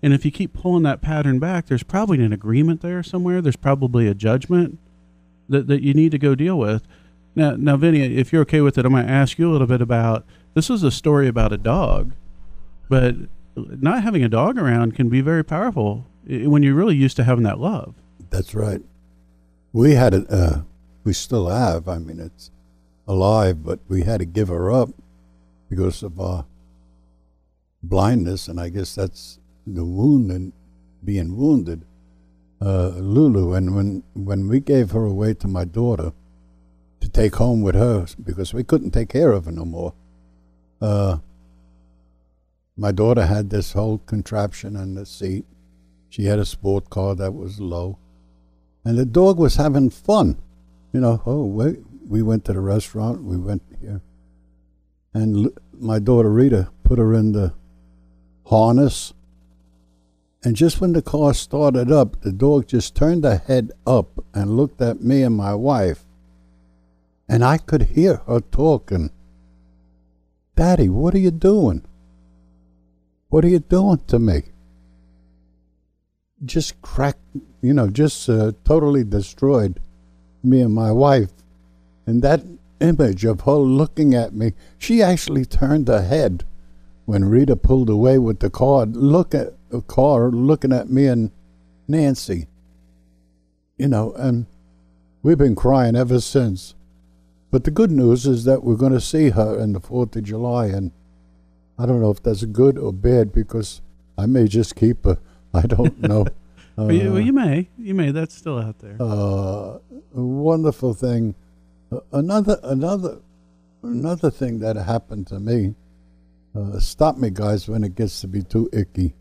And 0.03 0.13
if 0.13 0.25
you 0.25 0.31
keep 0.31 0.53
pulling 0.53 0.83
that 0.83 1.01
pattern 1.01 1.39
back, 1.39 1.67
there's 1.67 1.83
probably 1.83 2.23
an 2.23 2.33
agreement 2.33 2.83
there 2.83 3.03
somewhere. 3.03 3.41
There's 3.41 3.57
probably 3.57 4.07
a 4.07 4.13
judgment 4.13 4.79
that, 5.49 5.67
that 5.69 5.83
you 5.83 5.95
need 5.95 6.11
to 6.13 6.19
go 6.19 6.35
deal 6.35 6.59
with. 6.59 6.87
Now, 7.35 7.57
now, 7.57 7.77
Vinny, 7.77 8.03
if 8.17 8.33
you're 8.33 8.43
okay 8.43 8.61
with 8.61 8.77
it, 8.77 8.85
I'm 8.85 8.93
going 8.93 9.07
to 9.07 9.11
ask 9.11 9.39
you 9.39 9.51
a 9.51 9.53
little 9.53 9.67
bit 9.67 9.81
about 9.81 10.27
this 10.53 10.69
is 10.69 10.83
a 10.83 10.91
story 10.91 11.27
about 11.27 11.53
a 11.53 11.57
dog, 11.57 12.13
but 12.89 13.15
not 13.57 14.03
having 14.03 14.25
a 14.25 14.29
dog 14.29 14.59
around 14.59 14.95
can 14.95 15.09
be 15.09 15.21
very 15.21 15.45
powerful 15.45 16.07
when 16.27 16.63
you're 16.63 16.75
really 16.75 16.97
used 16.97 17.17
to 17.17 17.25
having 17.25 17.45
that 17.45 17.59
love. 17.61 17.95
That's 18.31 18.55
right. 18.55 18.83
We 19.73 19.95
had 19.95 20.15
it. 20.15 20.31
Uh, 20.31 20.63
we 21.05 21.13
still 21.13 21.49
have. 21.49 21.89
I 21.89 21.99
mean, 21.99 22.19
it's 22.21 22.51
alive, 23.07 23.65
but 23.65 23.81
we 23.89 24.03
had 24.03 24.21
to 24.21 24.25
give 24.25 24.49
her 24.49 24.73
up 24.73 24.91
because 25.69 26.03
of 26.03 26.19
uh, 26.21 26.43
blindness, 27.83 28.49
and 28.49 28.59
I 28.61 28.69
guess 28.71 28.95
that's 28.95 29.39
the 29.67 29.85
wound 29.85 30.31
and 30.31 30.53
being 31.05 31.37
wounded. 31.37 31.85
uh, 32.61 32.89
Lulu, 32.97 33.53
and 33.55 33.75
when 33.75 34.03
when 34.15 34.49
we 34.49 34.61
gave 34.61 34.93
her 34.93 35.05
away 35.05 35.35
to 35.35 35.49
my 35.49 35.65
daughter 35.65 36.13
to 37.01 37.09
take 37.09 37.35
home 37.37 37.61
with 37.63 37.75
her 37.75 38.07
because 38.23 38.55
we 38.55 38.65
couldn't 38.65 38.93
take 38.93 39.11
care 39.11 39.33
of 39.33 39.45
her 39.45 39.53
no 39.53 39.65
more. 39.65 39.93
Uh, 40.81 41.19
my 42.77 42.93
daughter 42.93 43.27
had 43.27 43.51
this 43.51 43.73
whole 43.73 43.99
contraption 43.99 44.77
on 44.77 44.95
the 44.95 45.07
seat. 45.07 45.45
She 46.09 46.25
had 46.25 46.39
a 46.39 46.45
sport 46.45 46.91
car 46.91 47.15
that 47.15 47.33
was 47.33 47.61
low, 47.61 47.99
and 48.85 48.99
the 48.99 49.05
dog 49.05 49.39
was 49.39 49.57
having 49.57 49.91
fun. 49.91 50.39
You 50.93 51.01
know, 51.01 51.23
oh, 51.27 51.45
we 51.45 51.77
we 52.07 52.23
went 52.23 52.45
to 52.47 52.53
the 52.53 52.61
restaurant. 52.61 53.23
We 53.23 53.37
went 53.37 53.63
here, 53.81 54.01
and 55.13 55.51
my 55.73 55.99
daughter 55.99 56.31
Rita 56.31 56.71
put 56.83 56.99
her 56.99 57.15
in 57.15 57.33
the 57.33 57.55
harness. 58.47 59.13
And 60.43 60.55
just 60.55 60.81
when 60.81 60.93
the 60.93 61.01
car 61.01 61.33
started 61.33 61.91
up, 61.91 62.21
the 62.21 62.33
dog 62.33 62.69
just 62.69 62.95
turned 62.95 63.25
her 63.25 63.39
head 63.39 63.73
up 63.87 64.23
and 64.35 64.57
looked 64.57 64.83
at 64.83 65.01
me 65.01 65.23
and 65.23 65.35
my 65.35 65.55
wife. 65.55 66.05
And 67.27 67.43
I 67.43 67.57
could 67.57 67.83
hear 67.83 68.17
her 68.27 68.41
talking. 68.41 69.11
Daddy, 70.55 70.91
what 70.91 71.15
are 71.15 71.19
you 71.19 71.31
doing? 71.31 71.83
What 73.35 73.45
are 73.45 73.49
you 73.49 73.59
doing 73.59 73.99
to 74.07 74.21
me? 74.21 74.43
Just 76.45 76.81
cracked, 76.83 77.19
you 77.63 77.75
know, 77.75 77.91
just 77.91 78.29
uh, 78.29 78.53
totally 78.63 79.03
destroyed 79.03 79.81
me 80.45 80.61
and 80.61 80.73
my 80.73 80.93
wife. 80.93 81.33
And 82.07 82.23
that 82.23 82.45
image 82.81 83.25
of 83.25 83.41
her 83.41 83.57
looking 83.57 84.15
at 84.15 84.35
me, 84.35 84.53
she 84.79 85.03
actually 85.03 85.45
turned 85.45 85.89
her 85.89 86.03
head 86.03 86.45
when 87.07 87.25
Rita 87.25 87.57
pulled 87.57 87.91
away 87.91 88.19
with 88.19 88.39
the 88.39 88.51
car, 88.51 88.87
look 88.87 89.35
at 89.35 89.55
the 89.69 89.81
car, 89.81 90.31
looking 90.31 90.73
at 90.73 90.89
me 90.89 91.09
and 91.09 91.33
Nancy. 91.89 92.47
You 93.77 93.89
know, 93.89 94.13
and 94.13 94.47
we've 95.25 95.39
been 95.39 95.57
crying 95.57 95.97
ever 95.97 96.21
since. 96.21 96.77
But 97.51 97.65
the 97.65 97.73
good 97.73 97.91
news 97.91 98.29
is 98.29 98.45
that 98.45 98.63
we're 98.63 98.77
going 98.77 98.93
to 98.93 99.01
see 99.01 99.31
her 99.31 99.61
on 99.61 99.73
the 99.73 99.81
4th 99.81 100.15
of 100.15 100.23
July, 100.23 100.67
and 100.67 100.93
I 101.79 101.87
don't 101.87 102.01
know 102.01 102.11
if 102.11 102.23
that's 102.23 102.45
good 102.45 102.79
or 102.79 102.93
bad 102.93 103.33
because 103.33 103.81
I 104.17 104.27
may 104.27 104.47
just 104.47 104.77
keep 104.77 105.05
her. 105.05 105.19
I 105.53 105.63
don't 105.63 106.01
know. 106.09 106.27
well, 106.77 106.93
you, 106.93 107.13
well, 107.13 107.21
you 107.21 107.33
may. 107.33 107.69
You 107.79 107.95
may. 107.95 108.11
That's 108.11 108.35
still 108.35 108.59
out 108.59 108.79
there. 108.79 108.97
Uh, 109.01 109.79
a 110.15 110.21
wonderful 110.21 110.95
thing. 110.95 111.35
Uh, 111.91 112.01
another, 112.13 112.59
another, 112.63 113.19
another 113.83 114.31
thing 114.31 114.61
that 114.61 114.77
happened 114.77 115.27
to 115.29 115.41
me. 115.41 115.75
Uh, 116.55 116.79
stop 116.79 117.17
me, 117.17 117.31
guys, 117.31 117.69
when 117.69 117.83
it 117.83 117.97
gets 117.97 118.21
to 118.21 118.29
be 118.29 118.43
too 118.43 118.69
icky. 118.73 119.15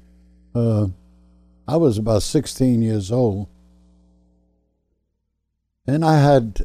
Uh, 0.53 0.88
I 1.67 1.77
was 1.77 1.98
about 1.98 2.22
16 2.22 2.81
years 2.83 3.12
old, 3.12 3.48
and 5.88 6.05
I 6.05 6.19
had 6.19 6.62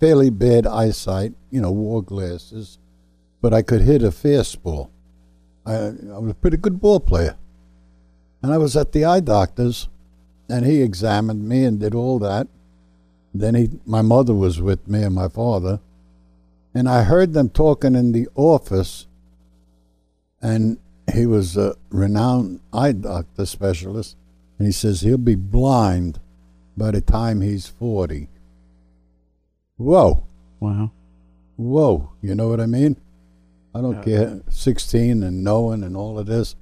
fairly 0.00 0.30
bad 0.30 0.66
eyesight, 0.66 1.34
you 1.50 1.60
know, 1.60 1.70
wore 1.70 2.02
glasses, 2.02 2.78
but 3.40 3.54
I 3.54 3.62
could 3.62 3.82
hit 3.82 4.02
a 4.02 4.08
fastball. 4.08 4.88
I, 5.64 5.74
I 5.74 6.18
was 6.18 6.30
a 6.30 6.34
pretty 6.34 6.56
good 6.56 6.80
ball 6.80 7.00
player. 7.00 7.36
And 8.42 8.52
I 8.52 8.58
was 8.58 8.76
at 8.76 8.92
the 8.92 9.04
eye 9.04 9.20
doctor's, 9.20 9.88
and 10.48 10.66
he 10.66 10.82
examined 10.82 11.48
me 11.48 11.64
and 11.64 11.78
did 11.78 11.94
all 11.94 12.18
that. 12.18 12.48
Then 13.32 13.54
he, 13.54 13.70
my 13.86 14.02
mother 14.02 14.34
was 14.34 14.60
with 14.60 14.86
me 14.88 15.02
and 15.02 15.14
my 15.14 15.28
father, 15.28 15.80
and 16.74 16.88
I 16.88 17.04
heard 17.04 17.32
them 17.32 17.48
talking 17.48 17.94
in 17.94 18.12
the 18.12 18.28
office, 18.34 19.06
and 20.40 20.78
he 21.12 21.26
was 21.26 21.56
a 21.56 21.76
renowned 21.90 22.60
eye 22.72 22.92
doctor 22.92 23.46
specialist, 23.46 24.16
and 24.58 24.66
he 24.66 24.72
says 24.72 25.00
he'll 25.00 25.18
be 25.18 25.34
blind 25.34 26.18
by 26.76 26.90
the 26.90 27.00
time 27.00 27.40
he's 27.40 27.66
40. 27.66 28.28
Whoa. 29.76 30.24
Wow. 30.60 30.90
Whoa. 31.56 32.12
You 32.22 32.34
know 32.34 32.48
what 32.48 32.60
I 32.60 32.66
mean? 32.66 32.96
I 33.74 33.80
don't 33.80 33.96
Yeah. 33.96 34.02
care. 34.02 34.40
16 34.50 35.22
and 35.22 35.42
knowing 35.42 35.82
and 35.82 35.96
all 35.96 36.18
of 36.18 36.26
this. 36.26 36.54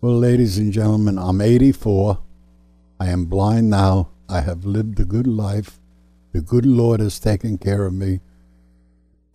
Well, 0.00 0.18
ladies 0.18 0.58
and 0.58 0.72
gentlemen, 0.72 1.18
I'm 1.18 1.40
84. 1.40 2.18
I 3.00 3.08
am 3.08 3.24
blind 3.24 3.70
now. 3.70 4.08
I 4.28 4.40
have 4.42 4.64
lived 4.64 5.00
a 5.00 5.04
good 5.04 5.26
life. 5.26 5.78
The 6.32 6.40
good 6.40 6.66
Lord 6.66 7.00
has 7.00 7.18
taken 7.18 7.58
care 7.58 7.86
of 7.86 7.94
me, 7.94 8.20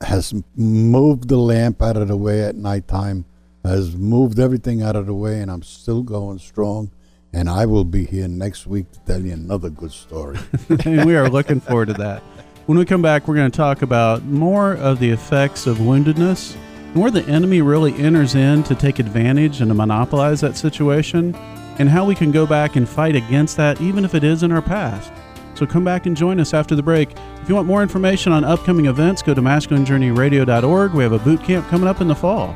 has 0.02 0.34
moved 0.56 1.30
the 1.30 1.38
lamp 1.38 1.82
out 1.82 1.98
of 1.98 2.08
the 2.08 2.18
way 2.18 2.44
at 2.44 2.56
nighttime, 2.56 3.26
has 3.64 3.96
moved 3.96 4.40
everything 4.40 4.82
out 4.82 4.96
of 4.96 5.06
the 5.06 5.14
way, 5.14 5.42
and 5.42 5.50
I'm 5.52 5.64
still 5.64 6.04
going 6.04 6.40
strong. 6.40 6.92
And 7.32 7.48
I 7.50 7.66
will 7.66 7.84
be 7.84 8.06
here 8.06 8.28
next 8.28 8.66
week 8.66 8.92
to 8.92 9.00
tell 9.02 9.22
you 9.22 9.34
another 9.34 9.70
good 9.70 9.92
story. 9.92 10.40
and 10.86 11.06
we 11.06 11.16
are 11.16 11.30
looking 11.30 11.60
forward 11.60 11.88
to 11.90 11.94
that. 11.96 12.24
When 12.66 12.78
we 12.78 12.86
come 12.86 13.02
back, 13.02 13.28
we're 13.28 13.36
going 13.36 13.52
to 13.52 13.56
talk 13.58 13.82
about 13.82 14.24
more 14.26 14.74
of 14.74 15.00
the 15.00 15.10
effects 15.10 15.68
of 15.68 15.78
woundedness, 15.78 16.56
where 16.94 17.12
the 17.12 17.24
enemy 17.26 17.62
really 17.62 17.94
enters 17.96 18.36
in 18.36 18.64
to 18.64 18.76
take 18.76 19.00
advantage 19.00 19.62
and 19.62 19.70
to 19.70 19.74
monopolize 19.74 20.42
that 20.42 20.58
situation, 20.58 21.36
and 21.78 21.90
how 21.90 22.06
we 22.06 22.16
can 22.16 22.32
go 22.32 22.46
back 22.46 22.76
and 22.76 22.88
fight 22.88 23.16
against 23.16 23.58
that, 23.58 23.80
even 23.80 24.04
if 24.04 24.16
it 24.16 24.24
is 24.24 24.44
in 24.44 24.52
our 24.52 24.62
past. 24.62 25.12
So 25.56 25.66
come 25.66 25.84
back 25.84 26.06
and 26.06 26.16
join 26.16 26.40
us 26.40 26.54
after 26.54 26.76
the 26.76 26.84
break. 26.84 27.10
If 27.42 27.50
you 27.50 27.56
want 27.56 27.68
more 27.68 27.82
information 27.82 28.32
on 28.32 28.44
upcoming 28.44 28.86
events, 28.86 29.22
go 29.22 29.34
to 29.34 29.42
masculinejourneyradio.org. 29.42 30.94
We 30.94 31.04
have 31.04 31.12
a 31.12 31.20
boot 31.20 31.44
camp 31.44 31.68
coming 31.68 31.88
up 31.88 32.02
in 32.02 32.08
the 32.08 32.16
fall. 32.16 32.54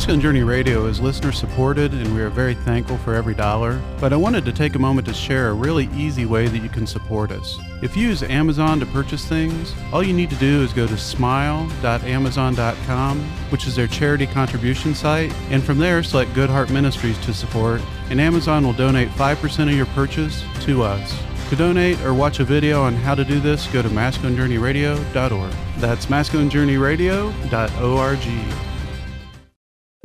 Masculine 0.00 0.22
Journey 0.22 0.42
Radio 0.42 0.86
is 0.86 0.98
listener 0.98 1.30
supported, 1.30 1.92
and 1.92 2.14
we 2.14 2.22
are 2.22 2.30
very 2.30 2.54
thankful 2.54 2.96
for 2.96 3.14
every 3.14 3.34
dollar. 3.34 3.78
But 4.00 4.14
I 4.14 4.16
wanted 4.16 4.46
to 4.46 4.52
take 4.52 4.74
a 4.74 4.78
moment 4.78 5.06
to 5.08 5.12
share 5.12 5.50
a 5.50 5.52
really 5.52 5.90
easy 5.94 6.24
way 6.24 6.48
that 6.48 6.62
you 6.62 6.70
can 6.70 6.86
support 6.86 7.30
us. 7.30 7.58
If 7.82 7.98
you 7.98 8.08
use 8.08 8.22
Amazon 8.22 8.80
to 8.80 8.86
purchase 8.86 9.26
things, 9.26 9.74
all 9.92 10.02
you 10.02 10.14
need 10.14 10.30
to 10.30 10.36
do 10.36 10.62
is 10.62 10.72
go 10.72 10.86
to 10.86 10.96
smile.amazon.com, 10.96 13.20
which 13.50 13.66
is 13.66 13.76
their 13.76 13.88
charity 13.88 14.26
contribution 14.26 14.94
site, 14.94 15.34
and 15.50 15.62
from 15.62 15.76
there 15.76 16.02
select 16.02 16.32
Good 16.32 16.48
Heart 16.48 16.70
Ministries 16.70 17.18
to 17.26 17.34
support, 17.34 17.82
and 18.08 18.22
Amazon 18.22 18.64
will 18.64 18.72
donate 18.72 19.10
5% 19.10 19.68
of 19.68 19.76
your 19.76 19.84
purchase 19.84 20.42
to 20.60 20.82
us. 20.82 21.14
To 21.50 21.56
donate 21.56 22.00
or 22.00 22.14
watch 22.14 22.40
a 22.40 22.44
video 22.44 22.82
on 22.82 22.94
how 22.94 23.14
to 23.14 23.22
do 23.22 23.38
this, 23.38 23.66
go 23.66 23.82
to 23.82 23.90
masculinejourneyradio.org. 23.90 25.52
That's 25.76 26.06
masculinejourneyradio.org. 26.06 28.69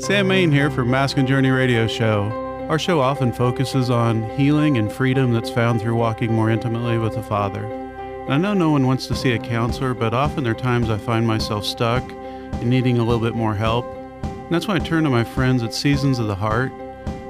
Sam 0.01 0.27
Main 0.27 0.51
here 0.51 0.69
for 0.69 0.83
Masculine 0.83 1.25
Journey 1.25 1.51
Radio 1.51 1.87
Show. 1.87 2.23
Our 2.69 2.77
show 2.77 2.99
often 2.99 3.31
focuses 3.31 3.89
on 3.89 4.29
healing 4.31 4.77
and 4.77 4.91
freedom 4.91 5.31
that's 5.31 5.49
found 5.49 5.79
through 5.79 5.95
walking 5.95 6.33
more 6.33 6.49
intimately 6.49 6.97
with 6.97 7.15
the 7.15 7.23
Father. 7.23 7.63
And 7.63 8.33
I 8.33 8.37
know 8.37 8.53
no 8.53 8.71
one 8.71 8.85
wants 8.85 9.07
to 9.07 9.15
see 9.15 9.31
a 9.31 9.39
counselor, 9.39 9.93
but 9.93 10.13
often 10.13 10.43
there 10.43 10.51
are 10.51 10.59
times 10.59 10.89
I 10.89 10.97
find 10.97 11.25
myself 11.25 11.65
stuck 11.65 12.03
and 12.11 12.69
needing 12.69 12.97
a 12.97 13.05
little 13.05 13.21
bit 13.21 13.35
more 13.35 13.55
help. 13.55 13.85
And 14.23 14.49
that's 14.49 14.67
when 14.67 14.81
I 14.81 14.85
turn 14.85 15.05
to 15.05 15.09
my 15.09 15.23
friends 15.23 15.63
at 15.63 15.73
Seasons 15.73 16.19
of 16.19 16.27
the 16.27 16.35
Heart. 16.35 16.73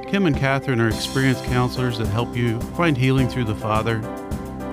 Kim 0.07 0.25
and 0.25 0.35
Catherine 0.35 0.81
are 0.81 0.87
experienced 0.87 1.45
counselors 1.45 1.99
that 1.99 2.07
help 2.07 2.35
you 2.35 2.59
find 2.59 2.97
healing 2.97 3.29
through 3.29 3.45
the 3.45 3.53
Father. 3.53 4.01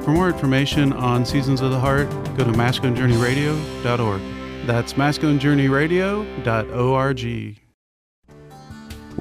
For 0.03 0.13
more 0.13 0.31
information 0.31 0.95
on 0.95 1.27
Seasons 1.27 1.61
of 1.61 1.71
the 1.71 1.79
Heart, 1.79 2.09
go 2.39 2.45
to 2.45 2.53
masculinejourneyradio.org. 2.53 4.23
That's 4.67 4.95
masculinejourneyradio.org. 4.95 7.62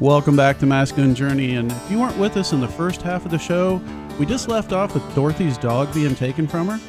Welcome 0.02 0.36
back 0.36 0.58
to 0.60 0.66
Masculine 0.66 1.14
Journey. 1.14 1.56
And 1.56 1.72
if 1.72 1.92
you 1.92 2.00
weren't 2.00 2.18
with 2.18 2.36
us 2.36 2.54
in 2.54 2.60
the 2.60 2.68
first 2.68 3.04
half 3.04 3.24
of 3.24 3.30
the 3.30 3.38
show, 3.38 3.80
we 4.20 4.26
just 4.26 4.48
left 4.48 4.74
off 4.74 4.96
with 4.96 5.04
Dorothy's 5.14 5.60
dog 5.60 5.94
being 5.94 6.16
taken 6.16 6.48
from 6.48 6.68
her. 6.70 6.80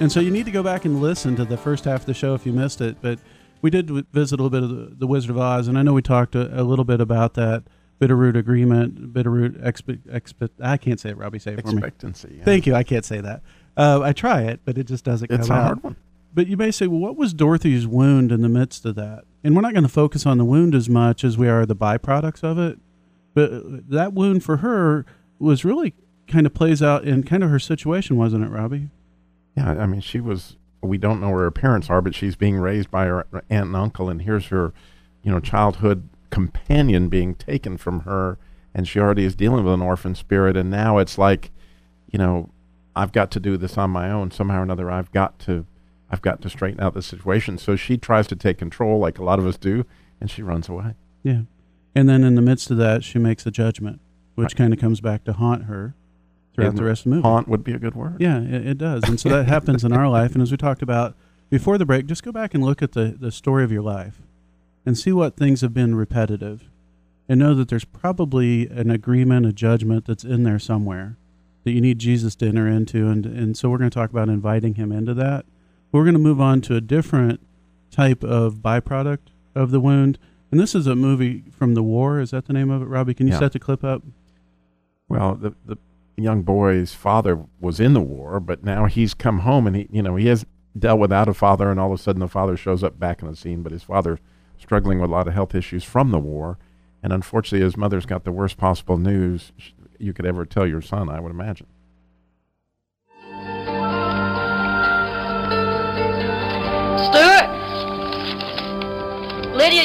And 0.00 0.12
so 0.12 0.20
you 0.20 0.30
need 0.30 0.44
to 0.44 0.50
go 0.52 0.62
back 0.62 0.84
and 0.84 1.00
listen 1.00 1.34
to 1.36 1.46
the 1.46 1.56
first 1.56 1.86
half 1.86 2.00
of 2.00 2.06
the 2.06 2.12
show 2.12 2.34
if 2.34 2.44
you 2.44 2.52
missed 2.52 2.82
it. 2.82 2.98
But 3.00 3.20
we 3.62 3.70
did 3.70 3.88
visit 4.12 4.38
a 4.38 4.42
little 4.42 4.50
bit 4.50 4.62
of 4.62 4.68
the, 4.90 4.96
the 4.96 5.06
Wizard 5.06 5.30
of 5.30 5.38
Oz, 5.38 5.66
and 5.66 5.78
I 5.78 5.82
know 5.82 5.94
we 5.94 6.02
talked 6.02 6.34
a, 6.34 6.60
a 6.60 6.62
little 6.62 6.84
bit 6.84 7.00
about 7.00 7.32
that 7.34 7.64
Bitterroot 8.00 8.36
agreement, 8.36 9.14
Bitterroot 9.14 9.58
expe- 9.64 9.98
expe- 10.06 10.50
I 10.60 10.76
can't 10.76 11.00
say 11.00 11.08
it, 11.08 11.16
Robbie, 11.16 11.38
say 11.38 11.54
it 11.54 11.62
for 11.62 11.68
me. 11.68 11.78
Expectancy. 11.78 12.34
yeah. 12.38 12.44
Thank 12.44 12.66
you. 12.66 12.74
I 12.74 12.82
can't 12.84 13.04
say 13.04 13.20
that. 13.22 13.42
Uh, 13.78 14.02
I 14.02 14.12
try 14.12 14.42
it, 14.42 14.60
but 14.66 14.76
it 14.76 14.84
just 14.84 15.04
doesn't 15.04 15.30
It's 15.32 15.46
a 15.46 15.48
come 15.48 15.56
out. 15.58 15.64
hard 15.64 15.82
one. 15.82 15.96
But 16.34 16.46
you 16.46 16.56
may 16.58 16.70
say, 16.70 16.86
well, 16.86 17.00
what 17.00 17.16
was 17.16 17.32
Dorothy's 17.32 17.86
wound 17.86 18.30
in 18.30 18.42
the 18.42 18.48
midst 18.48 18.84
of 18.84 18.94
that? 18.96 19.24
And 19.48 19.56
we're 19.56 19.62
not 19.62 19.72
going 19.72 19.82
to 19.82 19.88
focus 19.88 20.26
on 20.26 20.36
the 20.36 20.44
wound 20.44 20.74
as 20.74 20.90
much 20.90 21.24
as 21.24 21.38
we 21.38 21.48
are 21.48 21.64
the 21.64 21.74
byproducts 21.74 22.44
of 22.44 22.58
it. 22.58 22.78
But 23.32 23.88
that 23.88 24.12
wound 24.12 24.44
for 24.44 24.58
her 24.58 25.06
was 25.38 25.64
really 25.64 25.94
kind 26.26 26.44
of 26.44 26.52
plays 26.52 26.82
out 26.82 27.04
in 27.04 27.22
kind 27.22 27.42
of 27.42 27.48
her 27.48 27.58
situation, 27.58 28.18
wasn't 28.18 28.44
it, 28.44 28.48
Robbie? 28.48 28.90
Yeah, 29.56 29.70
I 29.70 29.86
mean, 29.86 30.02
she 30.02 30.20
was. 30.20 30.58
We 30.82 30.98
don't 30.98 31.18
know 31.18 31.30
where 31.30 31.44
her 31.44 31.50
parents 31.50 31.88
are, 31.88 32.02
but 32.02 32.14
she's 32.14 32.36
being 32.36 32.56
raised 32.56 32.90
by 32.90 33.06
her 33.06 33.26
aunt 33.48 33.68
and 33.68 33.74
uncle, 33.74 34.10
and 34.10 34.20
here's 34.20 34.48
her, 34.48 34.74
you 35.22 35.32
know, 35.32 35.40
childhood 35.40 36.10
companion 36.28 37.08
being 37.08 37.34
taken 37.34 37.78
from 37.78 38.00
her, 38.00 38.36
and 38.74 38.86
she 38.86 39.00
already 39.00 39.24
is 39.24 39.34
dealing 39.34 39.64
with 39.64 39.72
an 39.72 39.80
orphan 39.80 40.14
spirit, 40.14 40.58
and 40.58 40.70
now 40.70 40.98
it's 40.98 41.16
like, 41.16 41.52
you 42.10 42.18
know, 42.18 42.50
I've 42.94 43.12
got 43.12 43.30
to 43.30 43.40
do 43.40 43.56
this 43.56 43.78
on 43.78 43.88
my 43.92 44.10
own 44.10 44.30
somehow 44.30 44.60
or 44.60 44.64
another. 44.64 44.90
I've 44.90 45.10
got 45.10 45.38
to, 45.38 45.64
I've 46.10 46.22
got 46.22 46.40
to 46.42 46.50
straighten 46.50 46.80
out 46.80 46.94
the 46.94 47.02
situation. 47.02 47.58
So 47.58 47.76
she 47.76 47.96
tries 47.98 48.26
to 48.28 48.36
take 48.36 48.58
control, 48.58 48.98
like 48.98 49.18
a 49.18 49.24
lot 49.24 49.38
of 49.38 49.46
us 49.46 49.56
do, 49.58 49.84
and 50.20 50.30
she 50.30 50.42
runs 50.42 50.68
away. 50.68 50.94
Yeah. 51.22 51.42
And 51.94 52.08
then 52.08 52.24
in 52.24 52.34
the 52.34 52.42
midst 52.42 52.70
of 52.70 52.76
that, 52.78 53.04
she 53.04 53.18
makes 53.18 53.44
a 53.46 53.50
judgment, 53.50 54.00
which 54.34 54.46
Right. 54.52 54.56
kind 54.56 54.72
of 54.72 54.78
comes 54.78 55.00
back 55.00 55.24
to 55.24 55.32
haunt 55.34 55.64
her 55.64 55.94
throughout 56.54 56.70
And 56.70 56.78
the 56.78 56.84
rest 56.84 57.00
of 57.00 57.10
the 57.10 57.16
movie. 57.16 57.22
Haunt 57.28 57.48
would 57.48 57.64
be 57.64 57.72
a 57.72 57.78
good 57.78 57.94
word. 57.94 58.16
Yeah, 58.20 58.40
it, 58.40 58.66
it 58.66 58.78
does. 58.78 59.02
And 59.04 59.18
so 59.20 59.28
that 59.28 59.46
happens 59.48 59.84
in 59.84 59.92
our 59.92 60.08
life. 60.08 60.32
And 60.32 60.42
as 60.42 60.50
we 60.50 60.56
talked 60.56 60.82
about 60.82 61.14
before 61.50 61.76
the 61.78 61.86
break, 61.86 62.06
just 62.06 62.22
go 62.22 62.32
back 62.32 62.54
and 62.54 62.64
look 62.64 62.82
at 62.82 62.92
the, 62.92 63.16
the 63.18 63.32
story 63.32 63.64
of 63.64 63.72
your 63.72 63.82
life 63.82 64.20
and 64.86 64.96
see 64.96 65.12
what 65.12 65.36
things 65.36 65.60
have 65.60 65.74
been 65.74 65.94
repetitive 65.94 66.70
and 67.28 67.38
know 67.40 67.54
that 67.54 67.68
there's 67.68 67.84
probably 67.84 68.66
an 68.68 68.90
agreement, 68.90 69.44
a 69.44 69.52
judgment 69.52 70.06
that's 70.06 70.24
in 70.24 70.44
there 70.44 70.58
somewhere 70.58 71.16
that 71.64 71.72
you 71.72 71.80
need 71.80 71.98
Jesus 71.98 72.34
to 72.36 72.46
enter 72.46 72.66
into. 72.66 73.08
And, 73.08 73.26
and 73.26 73.56
so 73.56 73.68
we're 73.68 73.78
going 73.78 73.90
to 73.90 73.94
talk 73.94 74.10
about 74.10 74.28
inviting 74.28 74.74
him 74.74 74.90
into 74.92 75.12
that. 75.14 75.44
We're 75.92 76.04
going 76.04 76.14
to 76.14 76.20
move 76.20 76.40
on 76.40 76.60
to 76.62 76.76
a 76.76 76.80
different 76.80 77.40
type 77.90 78.22
of 78.22 78.56
byproduct 78.56 79.28
of 79.54 79.70
the 79.70 79.80
wound. 79.80 80.18
And 80.50 80.60
this 80.60 80.74
is 80.74 80.86
a 80.86 80.94
movie 80.94 81.44
from 81.50 81.74
the 81.74 81.82
war. 81.82 82.20
Is 82.20 82.30
that 82.30 82.46
the 82.46 82.52
name 82.52 82.70
of 82.70 82.82
it, 82.82 82.86
Robbie? 82.86 83.14
Can 83.14 83.26
you 83.26 83.32
Yeah. 83.34 83.38
set 83.38 83.52
the 83.52 83.58
clip 83.58 83.82
up? 83.84 84.02
Well, 85.08 85.34
the 85.34 85.54
the 85.66 85.78
young 86.16 86.42
boy's 86.42 86.92
father 86.94 87.44
was 87.60 87.78
in 87.80 87.92
the 87.94 88.00
war, 88.00 88.40
but 88.40 88.64
now 88.64 88.86
he's 88.86 89.14
come 89.14 89.40
home 89.40 89.66
and 89.68 89.76
he, 89.76 89.88
you 89.90 90.02
know, 90.02 90.16
he 90.16 90.26
has 90.26 90.44
dealt 90.78 90.98
without 90.98 91.28
a 91.28 91.34
father, 91.34 91.70
and 91.70 91.78
all 91.78 91.92
of 91.92 91.98
a 91.98 92.02
sudden 92.02 92.20
the 92.20 92.28
father 92.28 92.56
shows 92.56 92.82
up 92.82 92.98
back 92.98 93.22
in 93.22 93.28
the 93.28 93.36
scene, 93.36 93.62
but 93.62 93.70
his 93.72 93.84
father 93.84 94.18
struggling 94.58 94.98
with 95.00 95.08
a 95.08 95.12
lot 95.12 95.28
of 95.28 95.34
health 95.34 95.54
issues 95.54 95.84
from 95.84 96.10
the 96.10 96.18
war, 96.18 96.58
and 97.04 97.12
unfortunately 97.12 97.64
his 97.64 97.76
mother's 97.76 98.04
got 98.04 98.24
the 98.24 98.32
worst 98.32 98.56
possible 98.56 98.96
news 98.98 99.52
you 99.98 100.12
could 100.12 100.26
ever 100.26 100.44
tell 100.44 100.66
your 100.66 100.82
son, 100.82 101.08
I 101.08 101.20
would 101.20 101.30
imagine. 101.30 101.68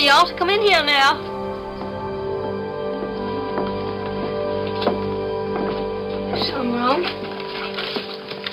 Ought 0.09 0.27
to 0.27 0.35
come 0.37 0.49
in 0.49 0.61
here 0.61 0.83
now. 0.83 1.15
Something 6.43 6.73
wrong? 6.73 7.03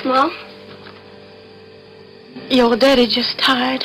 Mom? 0.05 0.31
Your 2.49 2.77
daddy 2.77 3.07
just 3.07 3.37
died. 3.39 3.85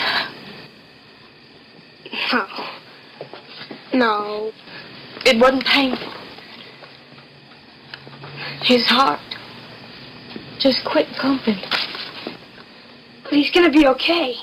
No. 2.31 2.47
No. 3.93 4.51
It 5.25 5.39
wasn't 5.39 5.65
painful. 5.65 6.13
His 8.61 8.85
heart 8.85 9.19
just 10.59 10.85
quit 10.85 11.07
pumping. 11.17 11.59
But 13.23 13.33
he's 13.33 13.51
gonna 13.51 13.71
be 13.71 13.85
okay. 13.87 14.35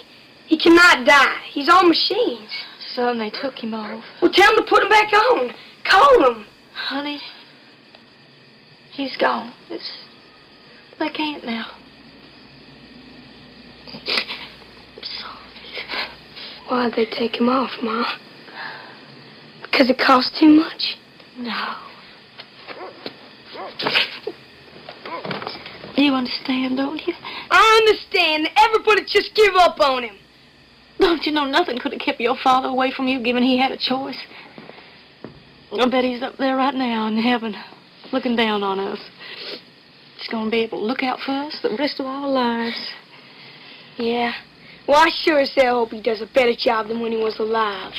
He 0.47 0.59
cannot 0.59 1.07
die. 1.07 1.38
He's 1.50 1.69
on 1.69 1.88
machines. 1.88 2.50
Son, 2.95 3.19
they 3.19 3.31
took 3.31 3.57
him 3.57 3.75
off. 3.75 4.05
Well, 4.21 4.31
tell 4.33 4.51
him 4.51 4.65
to 4.65 4.69
put 4.69 4.83
him 4.83 4.89
back 4.89 5.13
on. 5.13 5.55
Call 5.89 6.31
him. 6.31 6.47
Honey, 6.75 7.21
he's 8.93 9.17
gone. 9.17 9.53
It's, 9.71 9.93
they 10.99 11.09
can't 11.09 11.45
now. 11.45 11.67
I'm 13.95 15.03
sorry. 15.03 15.39
Why'd 16.69 16.95
they 16.95 17.07
take 17.07 17.37
him 17.37 17.49
off, 17.49 17.71
Ma? 17.83 18.05
Because 19.63 19.89
it 19.89 19.99
cost 19.99 20.37
too 20.39 20.49
much? 20.49 20.97
No. 21.39 21.77
You 25.97 26.13
understand, 26.15 26.77
don't 26.77 27.01
you? 27.07 27.15
I 27.51 27.81
understand. 27.87 28.49
Everybody 28.57 29.05
just 29.07 29.35
give 29.35 29.55
up 29.55 29.81
on 29.81 30.03
him. 30.03 30.17
Don't 30.99 31.25
you 31.25 31.33
know 31.33 31.45
nothing 31.45 31.79
could 31.79 31.93
have 31.93 32.01
kept 32.01 32.21
your 32.21 32.37
father 32.43 32.69
away 32.69 32.93
from 32.93 33.09
you, 33.09 33.21
given 33.23 33.43
he 33.43 33.59
had 33.59 33.73
a 33.73 33.77
choice? 33.77 34.19
I 35.73 35.89
bet 35.89 36.05
he's 36.05 36.23
up 36.23 36.37
there 36.37 36.57
right 36.57 36.75
now 36.75 37.09
in 37.09 37.17
heaven, 37.17 37.55
looking 38.13 38.37
down 38.37 38.63
on 38.63 38.79
us. 38.79 39.01
He's 40.19 40.28
gonna 40.28 40.50
be 40.50 40.61
able 40.61 40.78
to 40.78 40.85
look 40.85 41.02
out 41.02 41.19
for 41.21 41.33
us 41.33 41.59
the 41.63 41.76
rest 41.78 41.99
of 41.99 42.07
our 42.07 42.28
lives. 42.28 42.93
Yeah. 43.97 44.33
Well, 44.87 44.99
I 44.99 45.11
sure 45.11 45.41
as 45.41 45.52
hell 45.55 45.81
hope 45.81 45.91
he 45.91 46.02
does 46.02 46.21
a 46.21 46.26
better 46.26 46.55
job 46.55 46.89
than 46.89 47.00
when 47.00 47.13
he 47.13 47.19
was 47.19 47.39
alive. 47.39 47.93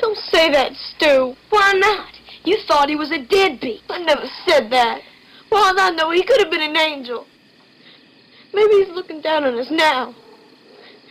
Don't 0.00 0.16
say 0.16 0.50
that, 0.50 0.72
Stu. 0.74 1.34
Why 1.50 1.72
not? 1.74 2.14
You 2.44 2.58
thought 2.66 2.88
he 2.88 2.96
was 2.96 3.10
a 3.10 3.18
deadbeat. 3.18 3.82
I 3.88 3.98
never 4.02 4.26
said 4.46 4.70
that. 4.70 5.02
Well, 5.50 5.74
I 5.78 5.90
know 5.90 6.10
he 6.10 6.22
could 6.22 6.40
have 6.40 6.50
been 6.50 6.62
an 6.62 6.76
angel. 6.76 7.26
Maybe 8.52 8.84
he's 8.84 8.94
looking 8.94 9.20
down 9.20 9.44
on 9.44 9.58
us 9.58 9.68
now. 9.70 10.14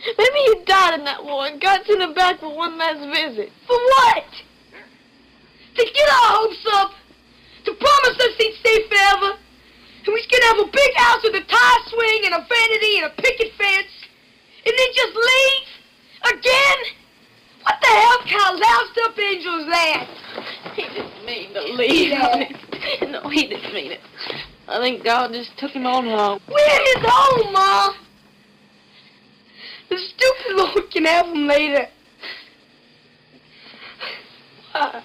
Maybe 0.06 0.38
he 0.46 0.64
died 0.64 0.98
in 0.98 1.04
that 1.04 1.24
war 1.24 1.46
and 1.46 1.60
got 1.60 1.84
sent 1.86 2.00
him 2.00 2.14
back 2.14 2.40
for 2.40 2.54
one 2.54 2.78
last 2.78 3.00
visit. 3.00 3.52
For 3.66 3.76
what? 3.76 4.24
To 5.76 5.82
get 5.84 6.08
our 6.08 6.28
hopes 6.40 6.66
up? 6.72 6.92
To 7.64 7.72
promise 7.74 8.16
us 8.18 8.34
he'd 8.38 8.56
stay 8.60 8.88
forever? 8.88 9.36
And 10.06 10.14
we 10.14 10.26
gonna 10.26 10.46
have 10.56 10.66
a 10.66 10.70
big 10.72 10.92
house 10.96 11.20
with 11.22 11.34
a 11.34 11.44
tire 11.44 11.82
swing 11.86 12.20
and 12.24 12.34
a 12.34 12.46
vanity 12.48 12.98
and 12.98 13.06
a 13.06 13.14
picket 13.20 13.52
fence? 13.58 13.92
And 14.64 14.72
then 14.72 14.88
just 14.96 15.14
leave? 15.14 15.68
Again? 16.32 16.78
What 17.62 17.76
the 17.80 17.88
hell 17.88 18.18
kind 18.24 18.54
of 18.54 18.60
loused 18.60 18.98
up 19.04 19.18
angel 19.18 19.60
is 19.60 19.66
that? 19.68 20.08
He 20.74 20.82
didn't 20.82 21.24
mean 21.26 21.52
to 21.52 21.62
leave. 21.76 22.10
Yeah. 22.10 23.10
no, 23.10 23.28
he 23.28 23.46
didn't 23.46 23.74
mean 23.74 23.92
it. 23.92 24.00
I 24.66 24.80
think 24.80 25.04
God 25.04 25.32
just 25.32 25.56
took 25.58 25.72
him 25.72 25.84
on 25.84 26.06
home. 26.06 26.40
Where 26.48 26.82
is 26.96 27.04
home, 27.04 27.52
Ma? 27.52 27.92
The 29.90 29.98
stupid 29.98 30.56
Lord 30.56 30.90
can 30.92 31.04
have 31.04 31.26
him 31.26 31.48
later. 31.48 31.88
Why? 34.72 35.02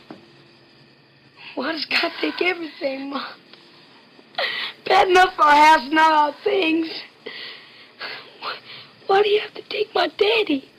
Why 1.55 1.71
does 1.71 1.85
God 1.85 2.11
take 2.21 2.39
everything, 2.41 3.09
Ma? 3.09 3.25
Bad 4.85 5.07
enough 5.07 5.33
our 5.39 5.55
house, 5.55 5.89
not 5.91 6.11
our 6.11 6.35
things. 6.43 6.87
Why, 8.41 8.55
why 9.07 9.23
do 9.23 9.29
you 9.29 9.39
have 9.41 9.55
to 9.55 9.63
take 9.69 9.93
my 9.95 10.07
daddy? 10.07 10.69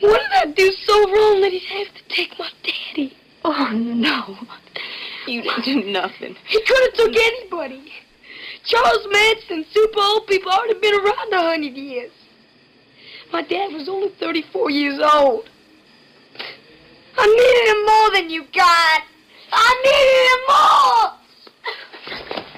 What 0.00 0.20
did 0.22 0.32
I 0.32 0.52
do 0.52 0.70
so 0.70 1.12
wrong 1.12 1.42
that 1.42 1.52
he'd 1.52 1.84
have 1.84 1.94
to 1.94 2.08
take 2.08 2.38
my 2.38 2.50
daddy? 2.62 3.14
Oh, 3.44 3.70
no. 3.74 4.38
You 5.26 5.42
didn't 5.42 5.64
do 5.64 5.90
nothing. 5.90 6.34
He 6.46 6.62
could 6.62 6.82
have 6.82 6.94
took 6.94 7.14
anybody. 7.14 7.92
Charles 8.64 9.06
Manson, 9.10 9.66
super 9.70 10.00
old 10.00 10.26
people 10.26 10.50
already 10.50 10.80
been 10.80 10.94
around 10.94 11.32
a 11.32 11.42
hundred 11.42 11.74
years. 11.74 12.12
My 13.34 13.42
dad 13.42 13.72
was 13.72 13.88
only 13.88 14.10
34 14.10 14.70
years 14.70 15.00
old. 15.00 15.48
I 17.18 17.26
needed 17.26 17.66
him 17.74 17.84
more 17.84 18.10
than 18.14 18.30
you 18.30 18.44
got. 18.52 19.02
I 19.52 19.74
needed 19.84 20.28
him 20.30 20.42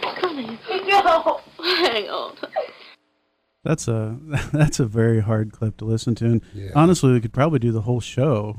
more. 0.04 0.14
Come 0.20 0.36
here. 0.36 0.58
No. 0.86 1.40
Hang 1.64 2.10
on. 2.10 2.36
That's 3.64 3.88
a 3.88 4.18
that's 4.52 4.78
a 4.78 4.84
very 4.84 5.20
hard 5.20 5.50
clip 5.50 5.78
to 5.78 5.86
listen 5.86 6.14
to, 6.16 6.26
and 6.26 6.42
Yeah. 6.52 6.72
honestly, 6.74 7.10
we 7.10 7.22
could 7.22 7.32
probably 7.32 7.58
do 7.58 7.72
the 7.72 7.80
whole 7.80 8.00
show 8.00 8.58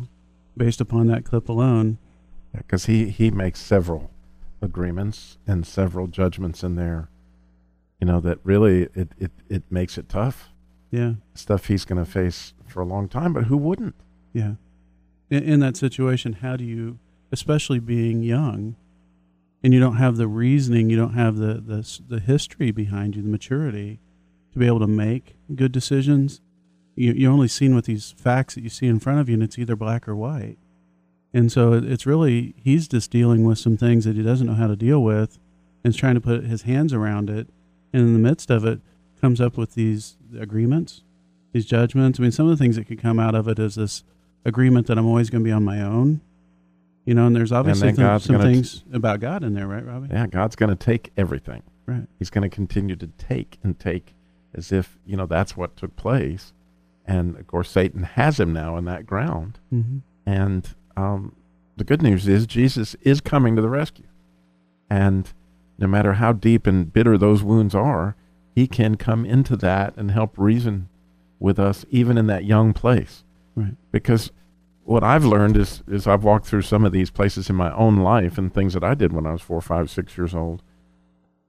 based 0.57 0.81
upon 0.81 1.05
that 1.07 1.23
clip 1.23 1.47
alone. 1.49 1.99
Because 2.51 2.87
he, 2.87 3.09
he 3.09 3.29
makes 3.29 3.59
several 3.59 4.09
agreements 4.59 5.37
and 5.45 5.67
several 5.67 6.07
judgments 6.07 6.63
in 6.63 6.73
there, 6.73 7.09
you 8.01 8.07
know, 8.07 8.19
that 8.21 8.39
really 8.43 8.87
it, 8.95 9.11
it, 9.19 9.31
it 9.49 9.63
makes 9.69 9.99
it 9.99 10.09
tough. 10.09 10.49
Yeah, 10.91 11.13
Stuff 11.33 11.67
he's 11.67 11.83
going 11.85 12.03
to 12.03 12.09
face 12.09 12.53
for 12.67 12.81
a 12.81 12.85
long 12.85 13.09
time, 13.09 13.33
but 13.33 13.45
who 13.45 13.57
wouldn't? 13.57 13.95
yeah. 14.33 14.53
In, 15.29 15.43
in 15.43 15.59
that 15.59 15.75
situation, 15.75 16.33
how 16.33 16.55
do 16.55 16.63
you, 16.63 16.99
especially 17.31 17.79
being 17.79 18.23
young, 18.23 18.77
and 19.61 19.73
you 19.73 19.79
don't 19.79 19.97
have 19.97 20.15
the 20.15 20.27
reasoning, 20.27 20.89
you 20.89 20.95
don't 20.95 21.13
have 21.13 21.35
the 21.37 21.55
the 21.55 21.99
the 22.07 22.19
history 22.21 22.71
behind 22.71 23.15
you, 23.15 23.21
the 23.21 23.27
maturity, 23.27 23.99
to 24.53 24.59
be 24.59 24.65
able 24.67 24.79
to 24.79 24.87
make 24.87 25.35
good 25.53 25.71
decisions. 25.73 26.39
You 26.95 27.11
you're 27.11 27.31
only 27.31 27.49
seen 27.49 27.75
with 27.75 27.85
these 27.85 28.11
facts 28.17 28.55
that 28.55 28.61
you 28.61 28.69
see 28.69 28.87
in 28.87 28.99
front 28.99 29.19
of 29.19 29.27
you, 29.27 29.33
and 29.33 29.43
it's 29.43 29.59
either 29.59 29.75
black 29.75 30.07
or 30.07 30.15
white. 30.15 30.57
And 31.33 31.51
so 31.51 31.73
it's 31.73 32.05
really 32.05 32.55
he's 32.57 32.87
just 32.87 33.11
dealing 33.11 33.43
with 33.43 33.59
some 33.59 33.75
things 33.75 34.05
that 34.05 34.15
he 34.15 34.23
doesn't 34.23 34.47
know 34.47 34.53
how 34.53 34.67
to 34.67 34.77
deal 34.77 35.03
with, 35.03 35.37
and 35.83 35.93
is 35.93 35.99
trying 35.99 36.15
to 36.15 36.21
put 36.21 36.45
his 36.45 36.61
hands 36.61 36.93
around 36.93 37.29
it. 37.29 37.49
And 37.91 38.01
in 38.03 38.13
the 38.13 38.19
midst 38.19 38.49
of 38.49 38.63
it, 38.63 38.79
comes 39.19 39.41
up 39.41 39.57
with 39.57 39.73
these 39.73 40.17
agreements, 40.39 41.03
these 41.53 41.65
judgments. 41.65 42.19
I 42.19 42.23
mean, 42.23 42.31
some 42.31 42.47
of 42.47 42.57
the 42.57 42.63
things 42.63 42.75
that 42.75 42.85
could 42.85 43.01
come 43.01 43.19
out 43.19 43.35
of 43.35 43.47
it 43.47 43.59
is 43.59 43.75
this 43.75 44.03
agreement 44.45 44.87
that 44.87 44.97
I'm 44.97 45.07
always 45.07 45.29
going 45.29 45.43
to 45.43 45.47
be 45.47 45.51
on 45.51 45.63
my 45.63 45.81
own. 45.81 46.21
You 47.05 47.13
know, 47.13 47.25
and 47.25 47.35
there's 47.35 47.53
obviously 47.53 47.91
then 47.91 48.05
th- 48.09 48.21
some 48.23 48.37
gonna 48.37 48.51
things 48.51 48.83
about 48.91 49.21
God 49.21 49.43
in 49.43 49.53
there, 49.53 49.65
right, 49.65 49.85
Robbie? 49.85 50.09
Yeah, 50.11 50.27
God's 50.27 50.57
going 50.57 50.69
to 50.69 50.75
take 50.75 51.11
everything. 51.15 51.63
Right. 51.85 52.05
He's 52.19 52.29
going 52.29 52.49
to 52.49 52.53
continue 52.53 52.97
to 52.97 53.07
take 53.17 53.57
and 53.63 53.79
take 53.79 54.13
as 54.53 54.73
if, 54.73 54.99
you 55.05 55.15
know, 55.15 55.25
that's 55.25 55.55
what 55.55 55.77
took 55.77 55.95
place. 55.95 56.51
And 57.05 57.37
of 57.37 57.47
course, 57.47 57.69
Satan 57.69 58.03
has 58.03 58.41
him 58.41 58.51
now 58.51 58.75
in 58.75 58.83
that 58.85 59.05
ground. 59.05 59.57
Mm-hmm. 59.73 59.99
And 60.25 60.67
um, 60.97 61.33
the 61.77 61.85
good 61.85 62.01
news 62.01 62.27
is 62.27 62.45
Jesus 62.45 62.95
is 63.01 63.21
coming 63.21 63.55
to 63.55 63.61
the 63.61 63.69
rescue. 63.69 64.07
And 64.89 65.31
no 65.77 65.87
matter 65.87 66.13
how 66.13 66.33
deep 66.33 66.67
and 66.67 66.91
bitter 66.91 67.17
those 67.17 67.41
wounds 67.41 67.73
are, 67.73 68.17
he 68.57 68.65
can 68.65 68.95
come 68.95 69.23
into 69.23 69.55
that 69.55 69.95
and 69.97 70.09
help 70.09 70.35
reason 70.35 70.89
with 71.37 71.59
us, 71.59 71.85
even 71.91 72.17
in 72.17 72.25
that 72.25 72.43
young 72.43 72.73
place. 72.73 73.23
Right. 73.53 73.75
Because 73.91 74.31
what 74.83 75.03
I've 75.03 75.23
learned 75.23 75.55
is 75.55 75.83
is 75.87 76.07
I've 76.07 76.23
walked 76.23 76.47
through 76.47 76.63
some 76.63 76.83
of 76.83 76.91
these 76.91 77.11
places 77.11 77.51
in 77.51 77.55
my 77.55 77.71
own 77.75 77.97
life 77.97 78.35
and 78.35 78.51
things 78.51 78.73
that 78.73 78.83
I 78.83 78.95
did 78.95 79.13
when 79.13 79.27
I 79.27 79.33
was 79.33 79.43
four, 79.43 79.61
five, 79.61 79.91
six 79.91 80.17
years 80.17 80.33
old. 80.33 80.63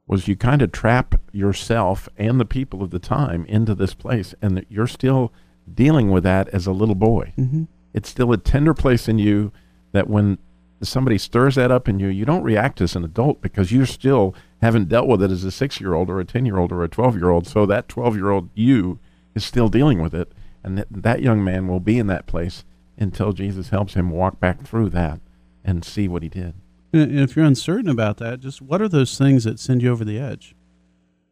Was 0.07 0.29
you 0.29 0.37
kind 0.37 0.61
of 0.61 0.71
trap 0.71 1.19
yourself 1.33 2.11
and 2.19 2.39
the 2.39 2.45
people 2.45 2.83
of 2.83 2.91
the 2.91 2.99
time 2.99 3.47
into 3.47 3.75
this 3.75 3.95
place, 3.95 4.35
and 4.43 4.55
that 4.59 4.67
you're 4.69 4.87
still 4.87 5.33
dealing 5.73 6.11
with 6.11 6.25
that 6.25 6.49
as 6.49 6.67
a 6.67 6.73
little 6.73 6.95
boy. 6.95 7.33
Mm-hmm. 7.39 7.65
It's 7.95 8.11
still 8.11 8.35
a 8.35 8.37
tender 8.37 8.75
place 8.75 9.09
in 9.09 9.19
you 9.19 9.51
that 9.93 10.11
when 10.11 10.37
somebody 10.83 11.19
stirs 11.19 11.57
that 11.57 11.71
up 11.71 11.89
in 11.89 11.99
you, 11.99 12.09
you 12.09 12.25
don't 12.25 12.43
react 12.43 12.81
as 12.81 12.95
an 12.95 13.05
adult 13.05 13.41
because 13.41 13.73
you 13.73 13.85
still 13.85 14.35
haven't 14.63 14.89
dealt 14.89 15.09
with 15.09 15.23
it 15.23 15.31
as 15.31 15.45
a 15.45 15.51
six 15.51 15.81
year 15.81 15.95
old 15.95 16.09
or 16.11 16.21
a 16.21 16.25
10 16.25 16.47
year 16.47 16.59
old 16.59 16.73
or 16.73 16.85
a 16.85 16.89
12 16.89 17.17
year 17.17 17.31
old. 17.31 17.47
So 17.47 17.67
that 17.67 17.89
12 17.89 18.17
year 18.17 18.31
old 18.31 18.51
you 18.55 18.99
is 19.35 19.45
still 19.45 19.69
dealing 19.69 20.01
with 20.01 20.15
it. 20.15 20.33
And 20.63 20.79
that, 20.79 20.87
that 20.91 21.23
young 21.23 21.43
man 21.43 21.69
will 21.69 21.81
be 21.81 21.99
in 21.99 22.07
that 22.09 22.27
place 22.27 22.65
until 22.97 23.33
Jesus 23.33 23.71
helps 23.71 23.95
him 23.95 24.11
walk 24.11 24.41
back 24.41 24.63
through 24.63 24.91
that 24.91 25.21
and 25.65 25.85
see 25.85 26.09
what 26.09 26.23
he 26.23 26.29
did. 26.29 26.55
And 26.93 27.21
if 27.21 27.37
you're 27.37 27.45
uncertain 27.45 27.91
about 27.91 28.17
that, 28.19 28.41
just 28.41 28.63
what 28.63 28.81
are 28.81 28.89
those 28.89 29.17
things 29.19 29.45
that 29.45 29.61
send 29.61 29.83
you 29.83 29.91
over 29.91 30.05
the 30.05 30.19
edge? 30.19 30.55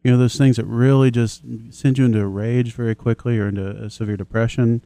You 0.03 0.11
know, 0.11 0.17
those 0.17 0.37
things 0.37 0.57
that 0.57 0.65
really 0.65 1.11
just 1.11 1.43
send 1.71 1.97
you 1.97 2.05
into 2.05 2.21
a 2.21 2.27
rage 2.27 2.73
very 2.73 2.95
quickly 2.95 3.39
or 3.39 3.47
into 3.47 3.67
a 3.67 3.89
severe 3.89 4.15
depression. 4.15 4.83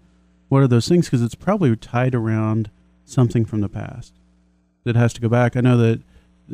What 0.48 0.64
are 0.64 0.68
those 0.68 0.88
things? 0.88 1.08
Because 1.08 1.22
it's 1.22 1.36
probably 1.36 1.76
tied 1.76 2.16
around 2.16 2.72
something 3.06 3.46
from 3.46 3.62
the 3.62 3.70
past 3.70 4.14
that 4.84 4.96
has 4.96 5.14
to 5.14 5.22
go 5.22 5.30
back. 5.30 5.56
I 5.56 5.62
know 5.62 5.78
that 5.78 6.02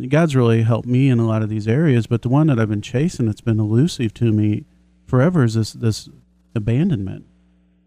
God's 0.10 0.36
really 0.36 0.62
helped 0.62 0.88
me 0.88 1.10
in 1.10 1.20
a 1.20 1.28
lot 1.28 1.42
of 1.42 1.50
these 1.50 1.68
areas, 1.68 2.08
but 2.08 2.22
the 2.22 2.30
one 2.30 2.48
that 2.48 2.60
I've 2.60 2.70
been 2.70 2.82
chasing 2.82 3.26
that's 3.26 3.42
been 3.42 3.60
elusive 3.60 4.14
to 4.16 4.32
me 4.32 4.66
forever 5.08 5.44
is 5.44 5.56
this 5.56 5.74
this 5.74 6.10
abandonment. 6.54 7.26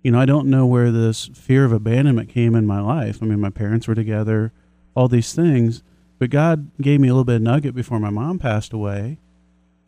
You 0.03 0.13
know, 0.13 0.21
I 0.21 0.25
don't 0.25 0.49
know 0.49 0.67
where 0.67 0.91
this 0.91 1.27
fear 1.35 1.65
of 1.65 1.73
abandonment 1.73 2.31
came 2.31 2.55
in 2.55 2.67
my 2.67 2.81
life. 2.81 3.23
I 3.23 3.27
mean, 3.27 3.41
my 3.41 3.51
parents 3.51 3.87
were 3.87 3.95
together, 3.95 4.53
all 4.95 5.09
these 5.09 5.35
things, 5.35 5.83
but 6.19 6.31
God 6.31 6.71
gave 6.81 7.01
me 7.01 7.09
a 7.09 7.13
little 7.13 7.25
bit 7.25 7.37
of 7.37 7.43
nugget 7.43 7.75
before 7.75 8.01
my 8.01 8.11
mom 8.11 8.39
passed 8.39 8.73
away 8.73 9.19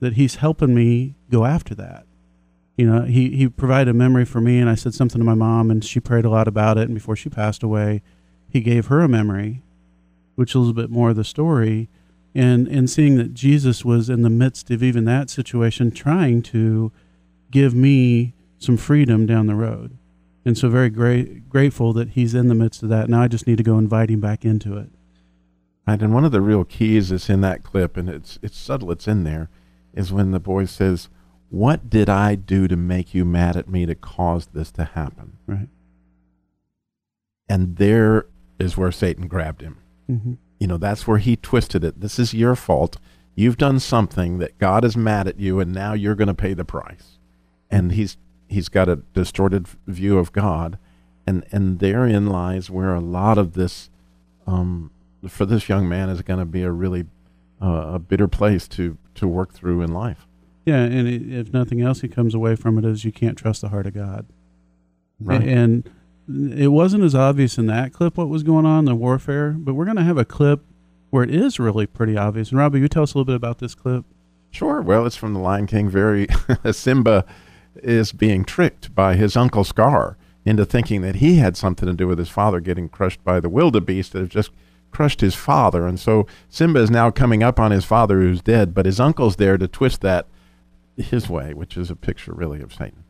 that 0.00 0.14
He's 0.14 0.36
helping 0.36 0.74
me 0.74 1.14
go 1.30 1.44
after 1.44 1.74
that. 1.76 2.06
You 2.76 2.86
know, 2.90 3.02
He 3.02 3.36
He 3.36 3.48
provided 3.48 3.90
a 3.90 3.94
memory 3.94 4.24
for 4.24 4.40
me, 4.40 4.58
and 4.58 4.68
I 4.68 4.74
said 4.74 4.94
something 4.94 5.18
to 5.18 5.24
my 5.24 5.34
mom, 5.34 5.70
and 5.70 5.84
she 5.84 5.98
prayed 5.98 6.24
a 6.24 6.30
lot 6.30 6.46
about 6.46 6.78
it. 6.78 6.84
And 6.84 6.94
before 6.94 7.16
she 7.16 7.30
passed 7.30 7.62
away, 7.62 8.02
He 8.48 8.60
gave 8.60 8.86
her 8.86 9.00
a 9.00 9.08
memory, 9.08 9.62
which 10.34 10.50
is 10.50 10.54
a 10.56 10.58
little 10.58 10.74
bit 10.74 10.90
more 10.90 11.10
of 11.10 11.16
the 11.16 11.24
story 11.24 11.88
and 12.34 12.66
and 12.68 12.88
seeing 12.88 13.16
that 13.16 13.34
Jesus 13.34 13.84
was 13.84 14.08
in 14.08 14.22
the 14.22 14.30
midst 14.30 14.70
of 14.70 14.82
even 14.82 15.04
that 15.04 15.30
situation 15.30 15.90
trying 15.90 16.42
to 16.42 16.92
give 17.50 17.74
me 17.74 18.34
some 18.58 18.76
freedom 18.76 19.26
down 19.26 19.46
the 19.46 19.54
road. 19.54 19.96
And 20.44 20.56
so 20.56 20.68
very 20.68 20.90
great 20.90 21.48
grateful 21.48 21.92
that 21.92 22.10
he's 22.10 22.34
in 22.34 22.48
the 22.48 22.54
midst 22.54 22.82
of 22.82 22.88
that. 22.88 23.08
Now 23.08 23.22
I 23.22 23.28
just 23.28 23.46
need 23.46 23.58
to 23.58 23.62
go 23.62 23.78
invite 23.78 24.10
him 24.10 24.20
back 24.20 24.44
into 24.44 24.76
it. 24.76 24.88
Right, 25.86 26.00
and 26.00 26.14
one 26.14 26.24
of 26.24 26.32
the 26.32 26.40
real 26.40 26.64
keys 26.64 27.10
is 27.10 27.28
in 27.28 27.40
that 27.40 27.64
clip, 27.64 27.96
and 27.96 28.08
it's 28.08 28.38
it's 28.42 28.56
subtle, 28.56 28.92
it's 28.92 29.08
in 29.08 29.24
there, 29.24 29.50
is 29.92 30.12
when 30.12 30.30
the 30.30 30.40
boy 30.40 30.64
says, 30.64 31.08
What 31.50 31.90
did 31.90 32.08
I 32.08 32.34
do 32.34 32.68
to 32.68 32.76
make 32.76 33.14
you 33.14 33.24
mad 33.24 33.56
at 33.56 33.68
me 33.68 33.84
to 33.86 33.94
cause 33.94 34.46
this 34.46 34.70
to 34.72 34.84
happen? 34.84 35.38
Right. 35.46 35.68
And 37.48 37.76
there 37.76 38.26
is 38.58 38.76
where 38.76 38.92
Satan 38.92 39.26
grabbed 39.26 39.60
him. 39.60 39.81
Mm-hmm. 40.12 40.32
You 40.58 40.66
know, 40.66 40.76
that's 40.76 41.06
where 41.06 41.18
he 41.18 41.36
twisted 41.36 41.84
it. 41.84 42.00
This 42.00 42.18
is 42.18 42.34
your 42.34 42.54
fault. 42.54 42.98
You've 43.34 43.56
done 43.56 43.80
something 43.80 44.38
that 44.38 44.58
God 44.58 44.84
is 44.84 44.96
mad 44.96 45.26
at 45.26 45.40
you, 45.40 45.58
and 45.58 45.72
now 45.72 45.92
you're 45.94 46.14
going 46.14 46.28
to 46.28 46.34
pay 46.34 46.54
the 46.54 46.64
price. 46.64 47.18
And 47.70 47.92
he's 47.92 48.16
he's 48.48 48.68
got 48.68 48.88
a 48.88 48.96
distorted 48.96 49.66
view 49.86 50.18
of 50.18 50.32
God, 50.32 50.78
and 51.26 51.44
and 51.50 51.78
therein 51.78 52.26
lies 52.26 52.70
where 52.70 52.94
a 52.94 53.00
lot 53.00 53.38
of 53.38 53.54
this, 53.54 53.90
um, 54.46 54.90
for 55.26 55.46
this 55.46 55.68
young 55.68 55.88
man, 55.88 56.10
is 56.10 56.22
going 56.22 56.38
to 56.38 56.44
be 56.44 56.62
a 56.62 56.70
really 56.70 57.06
uh, 57.60 57.92
a 57.94 57.98
bitter 57.98 58.28
place 58.28 58.68
to 58.68 58.98
to 59.14 59.26
work 59.26 59.52
through 59.52 59.82
in 59.82 59.92
life. 59.92 60.26
Yeah, 60.64 60.82
and 60.82 61.08
it, 61.08 61.32
if 61.32 61.52
nothing 61.52 61.80
else, 61.80 62.02
he 62.02 62.08
comes 62.08 62.34
away 62.34 62.54
from 62.54 62.78
it 62.78 62.84
as 62.84 63.04
you 63.04 63.10
can't 63.10 63.36
trust 63.36 63.62
the 63.62 63.70
heart 63.70 63.86
of 63.86 63.94
God. 63.94 64.26
Right. 65.18 65.42
And 65.42 65.90
it 66.28 66.68
wasn't 66.68 67.04
as 67.04 67.14
obvious 67.14 67.58
in 67.58 67.66
that 67.66 67.92
clip 67.92 68.16
what 68.16 68.28
was 68.28 68.42
going 68.42 68.66
on, 68.66 68.84
the 68.84 68.94
warfare, 68.94 69.52
but 69.52 69.74
we're 69.74 69.84
going 69.84 69.96
to 69.96 70.04
have 70.04 70.18
a 70.18 70.24
clip 70.24 70.64
where 71.10 71.24
it 71.24 71.34
is 71.34 71.58
really 71.58 71.86
pretty 71.86 72.16
obvious. 72.16 72.50
And 72.50 72.58
Robbie, 72.58 72.80
you 72.80 72.88
tell 72.88 73.02
us 73.02 73.14
a 73.14 73.18
little 73.18 73.26
bit 73.26 73.36
about 73.36 73.58
this 73.58 73.74
clip. 73.74 74.04
Sure. 74.50 74.80
Well, 74.80 75.06
it's 75.06 75.16
from 75.16 75.34
The 75.34 75.40
Lion 75.40 75.66
King. 75.66 75.88
Very 75.88 76.26
Simba 76.72 77.24
is 77.76 78.12
being 78.12 78.44
tricked 78.44 78.94
by 78.94 79.16
his 79.16 79.36
uncle 79.36 79.64
Scar 79.64 80.16
into 80.44 80.64
thinking 80.64 81.02
that 81.02 81.16
he 81.16 81.36
had 81.36 81.56
something 81.56 81.86
to 81.86 81.94
do 81.94 82.06
with 82.06 82.18
his 82.18 82.28
father 82.28 82.60
getting 82.60 82.88
crushed 82.88 83.22
by 83.24 83.40
the 83.40 83.48
wildebeest 83.48 84.12
that 84.12 84.20
have 84.20 84.28
just 84.28 84.50
crushed 84.90 85.20
his 85.20 85.34
father. 85.34 85.86
And 85.86 85.98
so 85.98 86.26
Simba 86.48 86.80
is 86.80 86.90
now 86.90 87.10
coming 87.10 87.42
up 87.42 87.58
on 87.58 87.70
his 87.70 87.84
father 87.84 88.20
who's 88.20 88.42
dead, 88.42 88.74
but 88.74 88.86
his 88.86 89.00
uncle's 89.00 89.36
there 89.36 89.56
to 89.56 89.66
twist 89.66 90.02
that 90.02 90.26
his 90.96 91.28
way, 91.28 91.54
which 91.54 91.76
is 91.76 91.90
a 91.90 91.96
picture 91.96 92.32
really 92.32 92.60
of 92.60 92.72
Satan. 92.72 93.01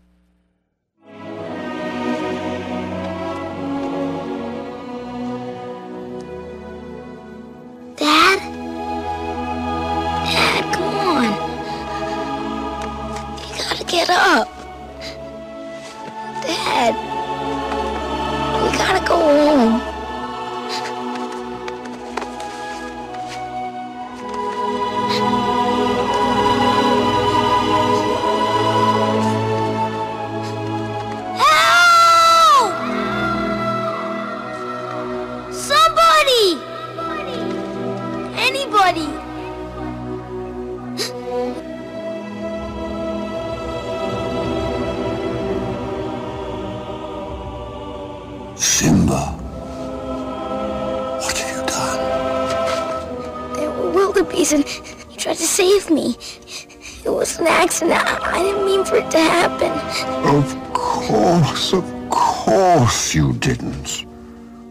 Of 60.33 60.57
course, 60.73 61.75
of 61.75 61.85
course 62.09 63.15
you 63.15 63.35
didn't. 63.35 64.07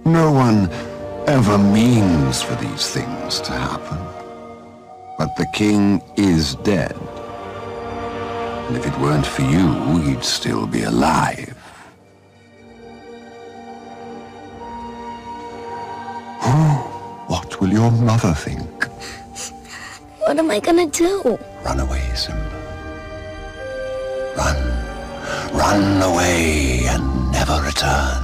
No 0.05 0.31
one 0.31 0.69
ever 1.27 1.57
means 1.57 2.41
for 2.41 2.55
these 2.55 2.89
things 2.89 3.39
to 3.41 3.51
happen. 3.51 3.99
But 5.19 5.35
the 5.35 5.45
king 5.53 6.01
is 6.17 6.55
dead. 6.55 6.97
And 8.67 8.75
if 8.75 8.87
it 8.87 8.97
weren't 8.99 9.27
for 9.27 9.43
you, 9.43 9.99
he'd 10.01 10.23
still 10.23 10.65
be 10.65 10.81
alive. 10.81 11.55
What 17.27 17.61
will 17.61 17.71
your 17.71 17.91
mother 17.91 18.33
think? 18.33 18.85
What 20.25 20.39
am 20.39 20.49
I 20.49 20.59
gonna 20.59 20.87
do? 20.87 21.37
Run 21.63 21.79
away, 21.79 22.01
Simba. 22.15 22.49
Run. 24.35 24.80
Run 25.53 26.01
away 26.01 26.81
and 26.85 27.31
never 27.31 27.61
return. 27.61 28.23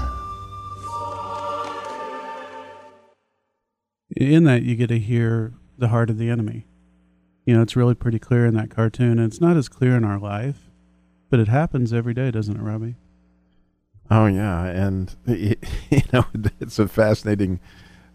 In 4.16 4.46
that, 4.46 4.64
you 4.64 4.76
get 4.76 4.88
to 4.88 5.00
hear 5.00 5.54
the 5.78 5.90
heart 5.90 6.10
of 6.10 6.18
the 6.18 6.30
enemy. 6.30 6.66
You 7.46 7.56
know, 7.56 7.62
it's 7.62 7.76
really 7.76 7.96
pretty 7.96 8.20
clear 8.20 8.46
in 8.46 8.56
that 8.56 8.70
cartoon, 8.70 9.20
and 9.20 9.32
it's 9.32 9.40
not 9.40 9.58
as 9.58 9.70
clear 9.70 9.96
in 9.96 10.04
our 10.04 10.20
life, 10.20 10.70
but 11.30 11.40
it 11.40 11.48
happens 11.48 11.94
every 11.94 12.14
day, 12.14 12.32
doesn't 12.32 12.56
it, 12.56 12.62
Robbie? 12.62 12.96
Oh 14.10 14.26
yeah, 14.26 14.66
and 14.66 15.16
you 15.26 15.56
know 16.14 16.26
it's 16.60 16.80
a 16.80 16.88
fascinating 16.88 17.60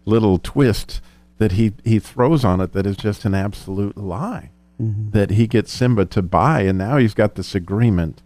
little 0.05 0.37
twist 0.37 1.01
that 1.37 1.53
he 1.53 1.73
he 1.83 1.99
throws 1.99 2.43
on 2.43 2.61
it 2.61 2.73
that 2.73 2.85
is 2.85 2.97
just 2.97 3.25
an 3.25 3.33
absolute 3.33 3.97
lie. 3.97 4.51
Mm-hmm. 4.81 5.11
That 5.11 5.31
he 5.31 5.47
gets 5.47 5.71
Simba 5.71 6.05
to 6.05 6.21
buy, 6.21 6.61
and 6.61 6.77
now 6.77 6.97
he's 6.97 7.13
got 7.13 7.35
this 7.35 7.53
agreement, 7.53 8.23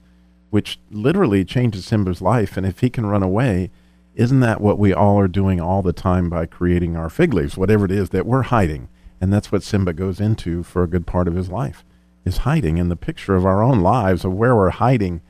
which 0.50 0.80
literally 0.90 1.44
changes 1.44 1.86
Simba's 1.86 2.22
life. 2.22 2.58
And 2.58 2.66
if 2.66 2.80
he 2.80 2.90
can 2.90 3.06
run 3.06 3.24
away, 3.24 3.70
isn't 4.16 4.40
that 4.40 4.62
what 4.62 4.80
we 4.80 4.94
all 4.94 5.20
are 5.20 5.28
doing 5.28 5.62
all 5.62 5.82
the 5.82 5.94
time 5.94 6.30
by 6.30 6.46
creating 6.46 6.96
our 6.96 7.10
fig 7.10 7.34
leaves, 7.34 7.58
whatever 7.58 7.86
it 7.86 7.92
is 7.92 8.10
that 8.10 8.26
we're 8.26 8.44
hiding? 8.44 8.90
And 9.20 9.32
that's 9.34 9.52
what 9.52 9.64
Simba 9.64 9.94
goes 9.94 10.20
into 10.20 10.64
for 10.64 10.84
a 10.84 10.88
good 10.88 11.06
part 11.06 11.28
of 11.28 11.36
his 11.36 11.50
life, 11.50 11.84
is 12.26 12.38
hiding 12.38 12.78
in 12.78 12.90
the 12.90 12.96
picture 12.96 13.36
of 13.36 13.46
our 13.46 13.62
own 13.64 13.82
lives 13.82 14.24
of 14.24 14.34
where 14.34 14.56
we're 14.56 14.70
hiding 14.70 15.22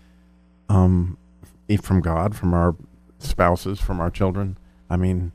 um, 0.70 1.18
from 1.82 2.02
God, 2.02 2.36
from 2.36 2.54
our 2.54 2.76
spouses, 3.20 3.80
from 3.80 4.00
our 4.00 4.10
children. 4.10 4.58
I 4.90 4.98
mean, 4.98 5.32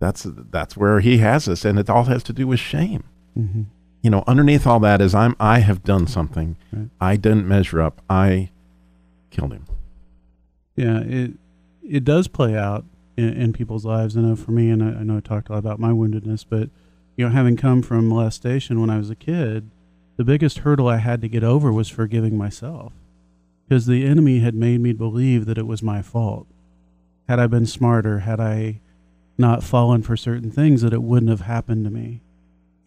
that's 0.00 0.24
that's 0.24 0.76
where 0.76 1.00
he 1.00 1.18
has 1.18 1.48
us, 1.48 1.64
and 1.64 1.78
it 1.78 1.90
all 1.90 2.04
has 2.04 2.22
to 2.24 2.32
do 2.32 2.46
with 2.46 2.60
shame. 2.60 3.04
Mm-hmm. 3.36 3.62
You 4.02 4.10
know, 4.10 4.22
underneath 4.26 4.66
all 4.66 4.80
that 4.80 5.00
is 5.00 5.14
I'm 5.14 5.34
I 5.40 5.60
have 5.60 5.82
done 5.82 6.06
something. 6.06 6.56
Right. 6.72 6.90
I 7.00 7.16
didn't 7.16 7.48
measure 7.48 7.80
up. 7.82 8.00
I 8.08 8.50
killed 9.30 9.52
him. 9.52 9.64
Yeah, 10.76 11.00
it 11.00 11.32
it 11.82 12.04
does 12.04 12.28
play 12.28 12.56
out 12.56 12.84
in, 13.16 13.32
in 13.32 13.52
people's 13.52 13.84
lives. 13.84 14.16
I 14.16 14.20
know 14.20 14.36
for 14.36 14.52
me, 14.52 14.70
and 14.70 14.82
I, 14.82 15.00
I 15.00 15.02
know 15.02 15.16
I 15.16 15.20
talked 15.20 15.48
a 15.48 15.52
lot 15.52 15.58
about 15.58 15.80
my 15.80 15.90
woundedness, 15.90 16.44
but 16.48 16.70
you 17.16 17.24
know, 17.24 17.32
having 17.32 17.56
come 17.56 17.82
from 17.82 18.06
molestation 18.06 18.80
when 18.80 18.90
I 18.90 18.98
was 18.98 19.10
a 19.10 19.16
kid, 19.16 19.70
the 20.16 20.24
biggest 20.24 20.58
hurdle 20.58 20.88
I 20.88 20.98
had 20.98 21.20
to 21.22 21.28
get 21.28 21.42
over 21.42 21.72
was 21.72 21.88
forgiving 21.88 22.36
myself, 22.38 22.92
because 23.66 23.86
the 23.86 24.06
enemy 24.06 24.38
had 24.38 24.54
made 24.54 24.80
me 24.80 24.92
believe 24.92 25.46
that 25.46 25.58
it 25.58 25.66
was 25.66 25.82
my 25.82 26.00
fault. 26.00 26.46
Had 27.28 27.40
I 27.40 27.46
been 27.46 27.66
smarter, 27.66 28.20
had 28.20 28.40
I 28.40 28.80
not 29.36 29.62
fallen 29.62 30.02
for 30.02 30.16
certain 30.16 30.50
things, 30.50 30.82
that 30.82 30.92
it 30.92 31.02
wouldn't 31.02 31.30
have 31.30 31.42
happened 31.42 31.84
to 31.84 31.90
me. 31.90 32.22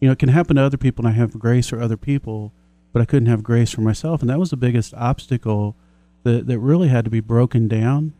You 0.00 0.08
know, 0.08 0.12
it 0.12 0.18
can 0.18 0.30
happen 0.30 0.56
to 0.56 0.62
other 0.62 0.76
people, 0.76 1.06
and 1.06 1.14
I 1.14 1.16
have 1.16 1.38
grace 1.38 1.68
for 1.68 1.80
other 1.80 1.96
people, 1.96 2.52
but 2.92 3.00
I 3.00 3.04
couldn't 3.04 3.28
have 3.28 3.42
grace 3.42 3.70
for 3.70 3.82
myself, 3.82 4.20
and 4.20 4.30
that 4.30 4.38
was 4.38 4.50
the 4.50 4.56
biggest 4.56 4.94
obstacle 4.94 5.76
that 6.24 6.46
that 6.46 6.58
really 6.58 6.88
had 6.88 7.04
to 7.04 7.10
be 7.10 7.20
broken 7.20 7.68
down 7.68 8.12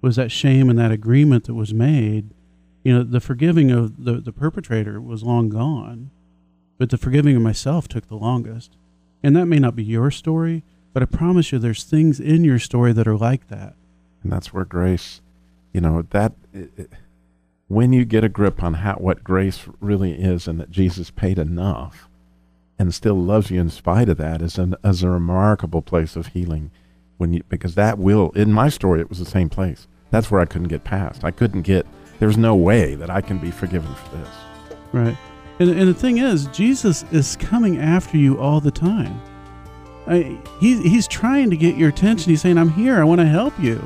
was 0.00 0.16
that 0.16 0.32
shame 0.32 0.70
and 0.70 0.78
that 0.78 0.92
agreement 0.92 1.44
that 1.44 1.54
was 1.54 1.74
made. 1.74 2.30
You 2.82 2.94
know, 2.94 3.02
the 3.02 3.20
forgiving 3.20 3.70
of 3.70 4.04
the, 4.04 4.14
the 4.14 4.32
perpetrator 4.32 5.00
was 5.00 5.22
long 5.22 5.50
gone, 5.50 6.10
but 6.78 6.90
the 6.90 6.96
forgiving 6.98 7.36
of 7.36 7.42
myself 7.42 7.88
took 7.88 8.08
the 8.08 8.16
longest. 8.16 8.72
And 9.22 9.36
that 9.36 9.46
may 9.46 9.58
not 9.58 9.76
be 9.76 9.84
your 9.84 10.10
story, 10.10 10.62
but 10.94 11.02
I 11.02 11.06
promise 11.06 11.52
you 11.52 11.58
there's 11.58 11.84
things 11.84 12.18
in 12.18 12.42
your 12.42 12.58
story 12.58 12.92
that 12.94 13.06
are 13.06 13.16
like 13.16 13.48
that. 13.48 13.74
And 14.22 14.32
that's 14.32 14.52
where 14.52 14.64
grace, 14.64 15.20
you 15.72 15.80
know, 15.80 16.06
that 16.10 16.32
it, 16.54 16.70
it, 16.76 16.90
when 17.68 17.92
you 17.92 18.04
get 18.04 18.24
a 18.24 18.28
grip 18.28 18.62
on 18.62 18.74
how 18.74 18.94
what 18.94 19.22
grace 19.22 19.66
really 19.80 20.12
is 20.12 20.48
and 20.48 20.58
that 20.58 20.70
Jesus 20.70 21.10
paid 21.10 21.38
enough 21.38 22.08
and 22.78 22.94
still 22.94 23.14
loves 23.14 23.50
you 23.50 23.60
in 23.60 23.68
spite 23.68 24.08
of 24.08 24.16
that 24.16 24.40
is 24.40 24.58
an 24.58 24.74
is 24.82 25.02
a 25.02 25.08
remarkable 25.10 25.82
place 25.82 26.16
of 26.16 26.28
healing 26.28 26.70
when 27.20 27.34
you 27.34 27.42
because 27.48 27.74
that 27.74 27.98
will 27.98 28.30
in 28.30 28.52
my 28.52 28.68
story 28.68 29.00
it 29.00 29.08
was 29.08 29.18
the 29.18 29.24
same 29.24 29.48
place. 29.48 29.86
That's 30.10 30.30
where 30.30 30.40
I 30.40 30.46
couldn't 30.46 30.68
get 30.68 30.82
past. 30.84 31.22
I 31.22 31.30
couldn't 31.30 31.62
get 31.62 31.86
there's 32.18 32.38
no 32.38 32.54
way 32.54 32.94
that 32.96 33.10
I 33.10 33.20
can 33.20 33.38
be 33.38 33.50
forgiven 33.50 33.94
for 33.94 34.16
this. 34.16 34.28
Right. 34.92 35.16
And, 35.58 35.70
and 35.70 35.88
the 35.88 35.94
thing 35.94 36.18
is, 36.18 36.46
Jesus 36.48 37.04
is 37.12 37.36
coming 37.36 37.78
after 37.78 38.16
you 38.16 38.38
all 38.38 38.60
the 38.60 38.70
time. 38.70 39.20
I, 40.06 40.38
he, 40.60 40.80
he's 40.82 41.06
trying 41.06 41.50
to 41.50 41.56
get 41.56 41.76
your 41.76 41.90
attention. 41.90 42.30
He's 42.30 42.40
saying, 42.40 42.58
I'm 42.58 42.70
here. 42.70 42.98
I 42.98 43.04
want 43.04 43.20
to 43.20 43.26
help 43.26 43.58
you. 43.60 43.82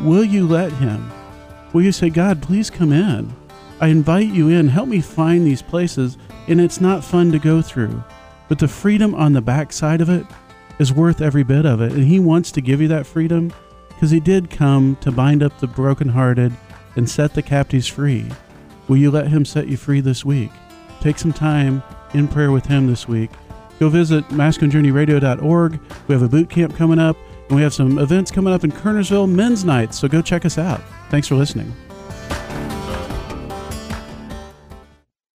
Will 0.00 0.24
you 0.24 0.46
let 0.46 0.72
him? 0.72 1.10
Will 1.72 1.82
you 1.82 1.92
say, 1.92 2.10
God, 2.10 2.42
please 2.42 2.70
come 2.70 2.92
in? 2.92 3.34
I 3.80 3.88
invite 3.88 4.28
you 4.28 4.48
in. 4.48 4.68
Help 4.68 4.88
me 4.88 5.00
find 5.00 5.46
these 5.46 5.62
places. 5.62 6.18
And 6.48 6.60
it's 6.60 6.80
not 6.80 7.04
fun 7.04 7.32
to 7.32 7.38
go 7.38 7.62
through. 7.62 8.02
But 8.48 8.58
the 8.58 8.68
freedom 8.68 9.14
on 9.14 9.32
the 9.32 9.42
backside 9.42 10.00
of 10.00 10.08
it 10.08 10.26
is 10.78 10.92
worth 10.92 11.20
every 11.20 11.42
bit 11.42 11.66
of 11.66 11.80
it. 11.80 11.92
And 11.92 12.04
He 12.04 12.18
wants 12.18 12.50
to 12.52 12.60
give 12.60 12.80
you 12.80 12.88
that 12.88 13.06
freedom 13.06 13.52
because 13.88 14.10
He 14.10 14.20
did 14.20 14.50
come 14.50 14.96
to 15.00 15.12
bind 15.12 15.42
up 15.42 15.58
the 15.60 15.66
brokenhearted 15.66 16.52
and 16.96 17.08
set 17.08 17.34
the 17.34 17.42
captives 17.42 17.86
free. 17.86 18.26
Will 18.88 18.96
you 18.96 19.10
let 19.10 19.28
Him 19.28 19.44
set 19.44 19.68
you 19.68 19.76
free 19.76 20.00
this 20.00 20.24
week? 20.24 20.50
Take 21.00 21.18
some 21.18 21.32
time 21.32 21.82
in 22.12 22.28
prayer 22.28 22.50
with 22.50 22.66
Him 22.66 22.86
this 22.86 23.08
week. 23.08 23.30
Go 23.80 23.88
visit 23.88 24.26
masculinejourneyradio.org. 24.28 25.80
We 26.06 26.12
have 26.12 26.22
a 26.22 26.28
boot 26.28 26.48
camp 26.48 26.76
coming 26.76 26.98
up, 26.98 27.16
and 27.48 27.56
we 27.56 27.62
have 27.62 27.74
some 27.74 27.98
events 27.98 28.30
coming 28.30 28.52
up 28.54 28.64
in 28.64 28.72
Kernersville 28.72 29.28
Men's 29.28 29.64
Night, 29.64 29.94
so 29.94 30.06
go 30.08 30.22
check 30.22 30.44
us 30.44 30.58
out. 30.58 30.80
Thanks 31.10 31.28
for 31.28 31.34
listening. 31.34 31.74